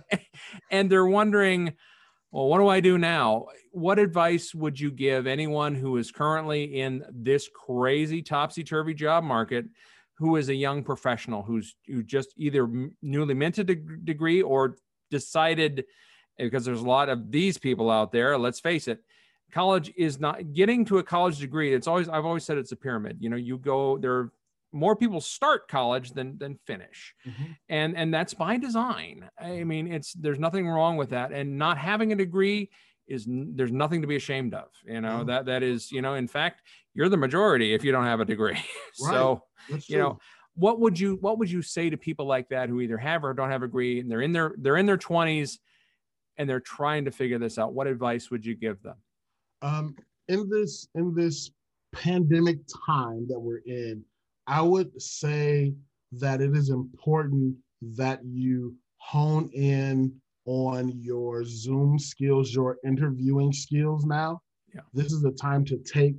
and 0.70 0.90
they're 0.90 1.06
wondering, 1.06 1.74
well, 2.30 2.46
what 2.46 2.58
do 2.58 2.68
I 2.68 2.80
do 2.80 2.96
now? 2.96 3.46
What 3.72 3.98
advice 3.98 4.54
would 4.54 4.78
you 4.80 4.90
give 4.90 5.26
anyone 5.26 5.74
who 5.74 5.96
is 5.98 6.10
currently 6.10 6.80
in 6.80 7.04
this 7.12 7.48
crazy 7.54 8.22
topsy 8.22 8.64
turvy 8.64 8.94
job 8.94 9.24
market? 9.24 9.66
Who 10.18 10.36
is 10.36 10.48
a 10.48 10.54
young 10.54 10.84
professional 10.84 11.42
who's 11.42 11.74
who 11.86 12.02
just 12.02 12.34
either 12.36 12.68
newly 13.02 13.34
minted 13.34 13.68
a 13.68 13.74
degree 13.74 14.42
or 14.42 14.76
decided 15.14 15.84
because 16.36 16.64
there's 16.64 16.80
a 16.80 16.88
lot 16.88 17.08
of 17.08 17.30
these 17.30 17.56
people 17.56 17.90
out 17.90 18.10
there. 18.10 18.36
Let's 18.36 18.60
face 18.60 18.88
it, 18.88 18.98
college 19.52 19.92
is 19.96 20.18
not 20.18 20.52
getting 20.52 20.84
to 20.86 20.98
a 20.98 21.02
college 21.02 21.38
degree. 21.38 21.72
It's 21.72 21.86
always 21.86 22.08
I've 22.08 22.26
always 22.26 22.44
said 22.44 22.58
it's 22.58 22.72
a 22.72 22.76
pyramid. 22.76 23.18
You 23.20 23.30
know, 23.30 23.36
you 23.36 23.58
go 23.58 23.96
there. 23.98 24.12
are 24.12 24.32
More 24.72 24.96
people 24.96 25.20
start 25.20 25.68
college 25.68 26.10
than 26.10 26.36
than 26.38 26.58
finish, 26.66 27.14
mm-hmm. 27.26 27.52
and 27.68 27.96
and 27.96 28.12
that's 28.12 28.34
by 28.34 28.56
design. 28.58 29.28
I 29.38 29.64
mean, 29.64 29.86
it's 29.86 30.12
there's 30.12 30.40
nothing 30.40 30.68
wrong 30.68 30.96
with 30.96 31.10
that. 31.10 31.32
And 31.32 31.56
not 31.56 31.78
having 31.78 32.12
a 32.12 32.16
degree 32.16 32.70
is 33.06 33.26
there's 33.28 33.72
nothing 33.72 34.00
to 34.00 34.08
be 34.08 34.16
ashamed 34.16 34.54
of. 34.54 34.68
You 34.84 35.00
know 35.00 35.18
mm-hmm. 35.18 35.26
that 35.26 35.46
that 35.46 35.62
is 35.62 35.92
you 35.92 36.02
know 36.02 36.14
in 36.14 36.26
fact 36.26 36.62
you're 36.94 37.08
the 37.08 37.16
majority 37.16 37.74
if 37.74 37.84
you 37.84 37.92
don't 37.92 38.04
have 38.04 38.20
a 38.20 38.24
degree. 38.24 38.58
Right. 39.02 39.12
so 39.12 39.42
that's 39.68 39.88
you 39.88 39.96
true. 39.96 40.04
know 40.04 40.18
what 40.54 40.80
would 40.80 40.98
you 40.98 41.16
what 41.20 41.38
would 41.38 41.50
you 41.50 41.62
say 41.62 41.90
to 41.90 41.96
people 41.96 42.26
like 42.26 42.48
that 42.48 42.68
who 42.68 42.80
either 42.80 42.98
have 42.98 43.24
or 43.24 43.34
don't 43.34 43.50
have 43.50 43.62
a 43.62 43.66
degree 43.66 44.00
and 44.00 44.10
they're 44.10 44.22
in 44.22 44.32
their 44.32 44.54
they're 44.58 44.76
in 44.76 44.86
their 44.86 44.98
20s 44.98 45.58
and 46.36 46.48
they're 46.48 46.60
trying 46.60 47.04
to 47.04 47.10
figure 47.10 47.38
this 47.38 47.58
out? 47.58 47.74
What 47.74 47.86
advice 47.86 48.30
would 48.30 48.44
you 48.44 48.54
give 48.54 48.82
them? 48.82 48.96
Um, 49.62 49.94
in 50.28 50.48
this 50.48 50.88
in 50.94 51.14
this 51.14 51.50
pandemic 51.92 52.58
time 52.86 53.26
that 53.28 53.38
we're 53.38 53.62
in 53.66 54.04
i 54.46 54.60
would 54.60 55.00
say 55.00 55.72
that 56.10 56.40
it 56.40 56.56
is 56.56 56.70
important 56.70 57.54
that 57.80 58.20
you 58.24 58.74
hone 58.98 59.48
in 59.52 60.12
on 60.46 60.92
your 61.00 61.44
zoom 61.44 61.98
skills 61.98 62.52
your 62.52 62.78
interviewing 62.84 63.52
skills 63.52 64.04
now. 64.04 64.40
Yeah. 64.74 64.80
this 64.92 65.12
is 65.12 65.24
a 65.24 65.30
time 65.30 65.64
to 65.66 65.78
take 65.78 66.16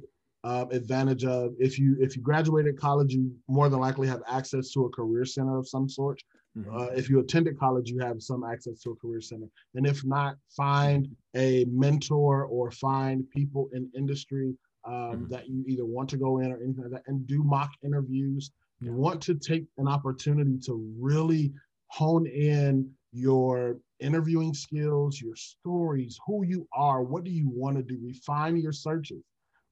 uh, 0.49 0.65
advantage 0.71 1.23
of 1.25 1.43
if 1.67 1.73
you 1.81 1.89
if 2.05 2.15
you 2.15 2.21
graduated 2.29 2.73
college 2.87 3.11
you 3.17 3.23
more 3.57 3.67
than 3.69 3.79
likely 3.87 4.07
have 4.07 4.23
access 4.39 4.65
to 4.73 4.79
a 4.87 4.89
career 4.97 5.25
center 5.25 5.57
of 5.61 5.67
some 5.75 5.87
sort 5.99 6.19
Mm-hmm. 6.57 6.77
Uh, 6.77 6.85
if 6.99 7.09
you 7.09 7.19
attended 7.19 7.59
college, 7.59 7.87
you 7.91 7.99
have 7.99 8.21
some 8.21 8.41
access 8.45 8.79
to 8.83 8.91
a 8.91 8.95
career 8.95 9.19
center. 9.29 9.47
And 9.75 9.85
if 9.85 10.05
not, 10.05 10.37
find 10.55 11.01
a 11.35 11.65
mentor 11.65 12.45
or 12.45 12.71
find 12.71 13.29
people 13.29 13.69
in 13.73 13.89
industry 14.01 14.49
um, 14.85 14.93
Mhm. 14.93 15.29
that 15.33 15.49
you 15.49 15.59
either 15.67 15.85
want 15.95 16.07
to 16.11 16.17
go 16.25 16.31
in 16.39 16.51
or 16.53 16.57
anything 16.63 16.83
like 16.83 16.91
that, 16.91 17.03
and 17.07 17.27
do 17.27 17.43
mock 17.43 17.71
interviews. 17.83 18.51
You 18.79 18.93
want 18.93 19.19
to 19.23 19.33
take 19.35 19.65
an 19.81 19.87
opportunity 19.87 20.57
to 20.67 20.73
really 21.09 21.45
hone 21.87 22.25
in 22.27 22.71
your 23.11 23.77
interviewing 23.99 24.53
skills, 24.53 25.19
your 25.25 25.35
stories, 25.35 26.13
who 26.25 26.45
you 26.45 26.67
are, 26.71 26.99
what 27.11 27.23
do 27.23 27.31
you 27.31 27.49
want 27.49 27.75
to 27.77 27.83
do, 27.83 27.97
refine 28.01 28.55
your 28.57 28.73
searches. 28.87 29.23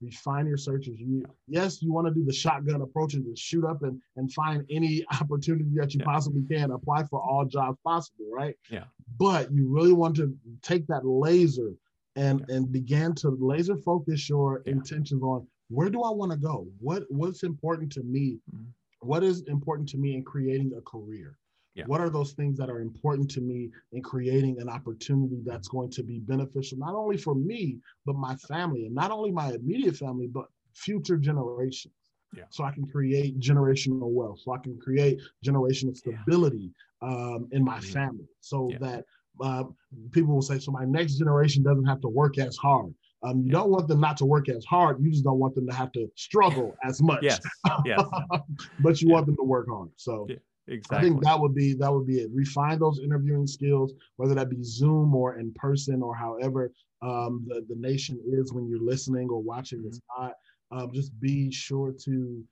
Refine 0.08 0.46
your 0.48 0.58
searches. 0.58 1.00
You 1.00 1.24
yes, 1.48 1.82
you 1.82 1.94
want 1.94 2.08
to 2.08 2.14
do 2.14 2.26
the 2.26 2.34
shotgun 2.34 2.82
approach 2.82 3.14
and 3.14 3.26
just 3.26 3.42
shoot 3.42 3.64
up 3.66 3.84
and, 3.84 4.02
and 4.18 4.32
find 4.34 4.66
any 4.70 5.06
opportunity 5.22 5.70
that 5.76 5.94
you 5.94 6.00
Yeah. 6.02 6.06
possibly 6.06 6.44
can, 6.50 6.72
apply 6.72 7.06
for 7.06 7.22
all 7.22 7.46
jobs 7.46 7.78
possible, 7.84 8.26
right? 8.32 8.56
Yeah. 8.70 8.86
But 9.18 9.52
you 9.54 9.68
really 9.68 9.94
want 9.94 10.16
to 10.18 10.36
take 10.62 10.86
that 10.88 11.06
laser 11.06 11.74
and 12.16 12.46
and 12.50 12.72
begin 12.72 13.16
to 13.16 13.30
laser 13.40 13.78
focus 13.78 14.28
your 14.30 14.62
Yeah. 14.66 14.74
intentions 14.74 15.24
on 15.24 15.48
where 15.70 15.90
do 15.90 16.02
I 16.04 16.12
want 16.12 16.32
to 16.32 16.38
go? 16.38 16.68
What 16.80 17.04
what's 17.10 17.44
important 17.44 17.92
to 17.94 18.04
me? 18.04 18.40
Mhm. 18.54 18.66
What 19.02 19.24
is 19.24 19.42
important 19.44 19.88
to 19.90 19.98
me 19.98 20.16
in 20.16 20.24
creating 20.24 20.74
a 20.78 20.82
career? 20.82 21.38
Yeah. 21.76 21.86
What 21.88 22.02
are 22.02 22.10
those 22.10 22.34
things 22.34 22.58
that 22.60 22.70
are 22.70 22.80
important 22.82 23.30
to 23.32 23.42
me 23.42 23.70
in 23.94 24.02
creating 24.04 24.60
an 24.62 24.70
opportunity 24.70 25.40
that's 25.44 25.68
going 25.68 25.90
to 25.92 26.04
be 26.04 26.20
beneficial 26.20 26.78
not 26.78 26.94
only 26.94 27.18
for 27.18 27.34
me 27.36 27.80
but 28.06 28.16
my 28.16 28.36
family 28.36 28.86
and 28.86 28.94
not 28.94 29.12
only 29.12 29.32
my 29.32 29.52
immediate 29.54 29.96
family 29.96 30.28
but 30.28 30.46
future 30.74 31.18
generations. 31.18 31.94
Yeah. 32.36 32.44
So 32.50 32.64
I 32.64 32.72
can 32.72 32.88
create 32.88 33.40
generational 33.40 34.10
wealth. 34.10 34.40
So 34.40 34.54
I 34.54 34.58
can 34.58 34.78
create 34.80 35.20
generational 35.46 35.94
Yeah. 36.06 36.20
stability 36.20 36.72
um, 37.02 37.48
in 37.52 37.64
my 37.64 37.80
Mhm. 37.80 37.94
family, 37.96 38.28
so 38.40 38.70
Yeah. 38.72 38.78
that 38.80 39.06
uh, 39.42 39.64
people 40.12 40.34
will 40.36 40.42
say, 40.42 40.60
so 40.60 40.72
my 40.72 40.86
next 40.86 41.18
generation 41.18 41.64
doesn't 41.64 41.86
have 41.86 42.02
to 42.02 42.08
work 42.08 42.38
as 42.38 42.56
hard. 42.58 42.94
Um, 43.24 43.42
you 43.42 43.48
Yeah. 43.48 43.54
don't 43.60 43.72
want 43.72 43.88
them 43.88 44.00
not 44.00 44.16
to 44.18 44.26
work 44.26 44.48
as 44.50 44.64
hard. 44.66 45.02
You 45.04 45.10
just 45.12 45.24
don't 45.24 45.40
want 45.40 45.56
them 45.56 45.68
to 45.68 45.74
have 45.74 45.92
to 45.94 46.08
struggle 46.16 46.78
as 46.84 47.02
much. 47.02 47.24
Yes. 47.24 47.42
Yes. 47.86 48.00
but 48.80 49.02
you 49.02 49.08
Yeah. 49.10 49.14
want 49.16 49.26
them 49.26 49.36
to 49.38 49.44
work 49.44 49.68
hard. 49.70 49.90
So 49.96 50.28
Yeah, 50.68 50.78
I 50.92 51.02
think 51.02 51.22
that 51.24 51.40
would 51.40 51.54
be 51.54 51.74
that 51.74 51.92
would 51.92 52.08
be 52.08 52.20
it. 52.20 52.30
Refine 52.34 52.80
those 52.80 53.00
interviewing 53.00 53.48
skills, 53.48 53.94
whether 54.16 54.34
that 54.36 54.50
be 54.50 54.64
Zoom 54.64 55.14
or 55.14 55.38
in 55.38 55.54
person 55.54 56.02
or 56.02 56.16
however 56.16 56.72
um, 57.02 57.46
the 57.48 57.66
the 57.68 57.76
nation 57.76 58.20
is 58.26 58.54
when 58.54 58.68
you're 58.68 58.82
listening 58.82 59.30
or 59.30 59.42
watching 59.42 59.84
this. 59.84 60.00
Mm-hmm. 60.18 60.24
Not 60.24 60.34
um, 60.72 60.92
just 60.94 61.20
be 61.20 61.52
sure 61.52 61.94
to 62.06 62.44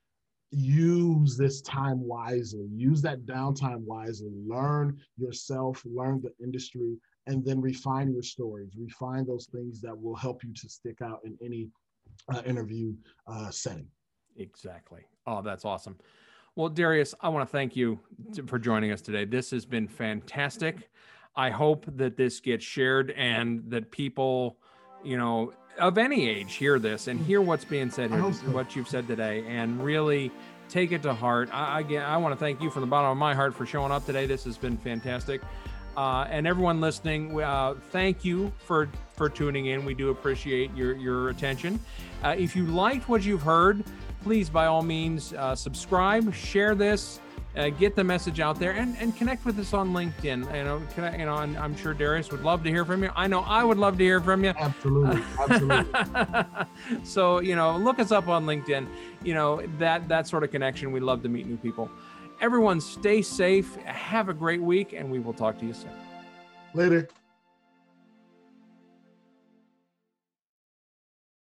use 0.52 1.38
this 1.38 1.62
time 1.62 2.06
wisely. 2.06 2.68
Use 2.76 3.02
that 3.04 3.26
downtime 3.26 3.86
wisely. 3.86 4.34
Learn 4.46 5.00
yourself. 5.18 5.82
Learn 5.86 6.22
the 6.22 6.34
industry, 6.44 6.98
and 7.28 7.46
then 7.46 7.62
refine 7.62 8.12
your 8.12 8.24
stories. 8.24 8.72
Refine 8.78 9.26
those 9.26 9.48
things 9.54 9.80
that 9.82 9.98
will 9.98 10.16
help 10.16 10.44
you 10.44 10.54
to 10.54 10.70
stick 10.70 11.02
out 11.02 11.22
in 11.24 11.38
any 11.42 11.70
uh, 12.34 12.42
interview 12.46 12.94
uh, 13.28 13.50
setting. 13.50 13.88
Exactly. 14.38 15.02
Oh, 15.28 15.42
that's 15.42 15.66
awesome. 15.66 15.98
Well, 16.56 16.68
Darius, 16.68 17.16
I 17.22 17.30
want 17.30 17.48
to 17.48 17.52
thank 17.52 17.78
you 17.78 18.00
for 18.46 18.60
joining 18.60 18.92
us 18.92 19.02
today. 19.02 19.24
This 19.24 19.52
has 19.52 19.66
been 19.66 19.88
fantastic. 19.88 20.90
I 21.34 21.50
hope 21.50 21.86
that 21.96 22.18
this 22.18 22.42
gets 22.42 22.66
shared 22.66 23.12
and 23.12 23.64
that 23.70 23.90
people, 23.90 24.58
you 25.02 25.18
know, 25.18 25.54
of 25.80 25.98
any 25.98 26.28
age 26.28 26.56
hear 26.56 26.78
this 26.78 27.08
and 27.08 27.22
hear 27.22 27.40
what's 27.42 27.64
being 27.64 27.90
said 27.90 28.12
here, 28.12 28.34
so. 28.34 28.48
what 28.48 28.76
you've 28.76 28.90
said 28.90 29.08
today, 29.08 29.46
and 29.48 29.82
really 29.82 30.30
take 30.68 30.92
it 30.92 31.02
to 31.04 31.14
heart. 31.14 31.50
I, 31.54 31.80
again, 31.80 32.04
I 32.04 32.18
want 32.18 32.34
to 32.34 32.40
thank 32.40 32.62
you 32.62 32.70
from 32.70 32.82
the 32.82 32.88
bottom 32.88 33.12
of 33.12 33.18
my 33.18 33.34
heart 33.34 33.56
for 33.56 33.66
showing 33.66 33.94
up 33.94 34.06
today. 34.06 34.26
This 34.26 34.44
has 34.44 34.58
been 34.58 34.76
fantastic. 34.76 35.42
Uh, 35.96 36.28
and 36.30 36.46
everyone 36.46 36.82
listening, 36.82 37.42
uh, 37.42 37.76
thank 37.92 38.26
you 38.26 38.52
for 38.58 38.90
for 39.16 39.30
tuning 39.30 39.68
in. 39.68 39.86
We 39.86 39.94
do 39.94 40.10
appreciate 40.10 40.76
your 40.76 40.96
your 40.98 41.30
attention. 41.30 41.80
Uh, 42.24 42.36
if 42.38 42.56
you 42.56 42.66
liked 42.66 43.08
what 43.08 43.24
you've 43.24 43.42
heard, 43.42 43.84
please 44.24 44.50
by 44.50 44.66
all 44.66 44.82
means 44.82 45.34
uh, 45.34 45.56
subscribe, 45.56 46.34
share 46.34 46.76
this, 46.76 47.20
uh, 47.56 47.70
get 47.70 47.96
the 47.96 48.04
message 48.04 48.40
out 48.40 48.60
there, 48.60 48.72
and, 48.72 48.96
and 48.98 49.16
connect 49.18 49.46
with 49.46 49.60
us 49.60 49.74
on 49.74 49.92
LinkedIn. 49.92 50.56
You 50.56 50.64
know, 50.64 50.82
connect, 50.96 51.20
you 51.20 51.26
know, 51.26 51.38
and 51.38 51.58
I'm 51.58 51.76
sure 51.76 51.94
Darius 51.94 52.32
would 52.32 52.44
love 52.44 52.64
to 52.64 52.70
hear 52.70 52.86
from 52.86 53.04
you. 53.04 53.12
I 53.16 53.28
know 53.28 53.42
I 53.42 53.64
would 53.64 53.78
love 53.78 53.98
to 53.98 54.04
hear 54.04 54.22
from 54.22 54.44
you. 54.44 54.52
Absolutely, 54.52 55.22
absolutely. 55.38 56.56
so 57.04 57.40
you 57.40 57.56
know, 57.56 57.78
look 57.78 58.00
us 58.00 58.12
up 58.12 58.28
on 58.28 58.46
LinkedIn. 58.46 58.88
You 59.24 59.34
know 59.34 59.62
that 59.80 60.08
that 60.08 60.28
sort 60.28 60.44
of 60.44 60.52
connection. 60.52 60.92
We 60.92 61.00
love 61.00 61.24
to 61.24 61.30
meet 61.30 61.48
new 61.48 61.58
people. 61.58 61.90
Everyone, 62.40 62.80
stay 62.80 63.22
safe. 63.22 63.76
Have 63.76 64.30
a 64.30 64.34
great 64.34 64.62
week, 64.62 64.94
and 64.94 65.12
we 65.12 65.20
will 65.20 65.34
talk 65.34 65.60
to 65.60 65.66
you 65.66 65.74
soon. 65.74 65.92
Later. 66.74 67.10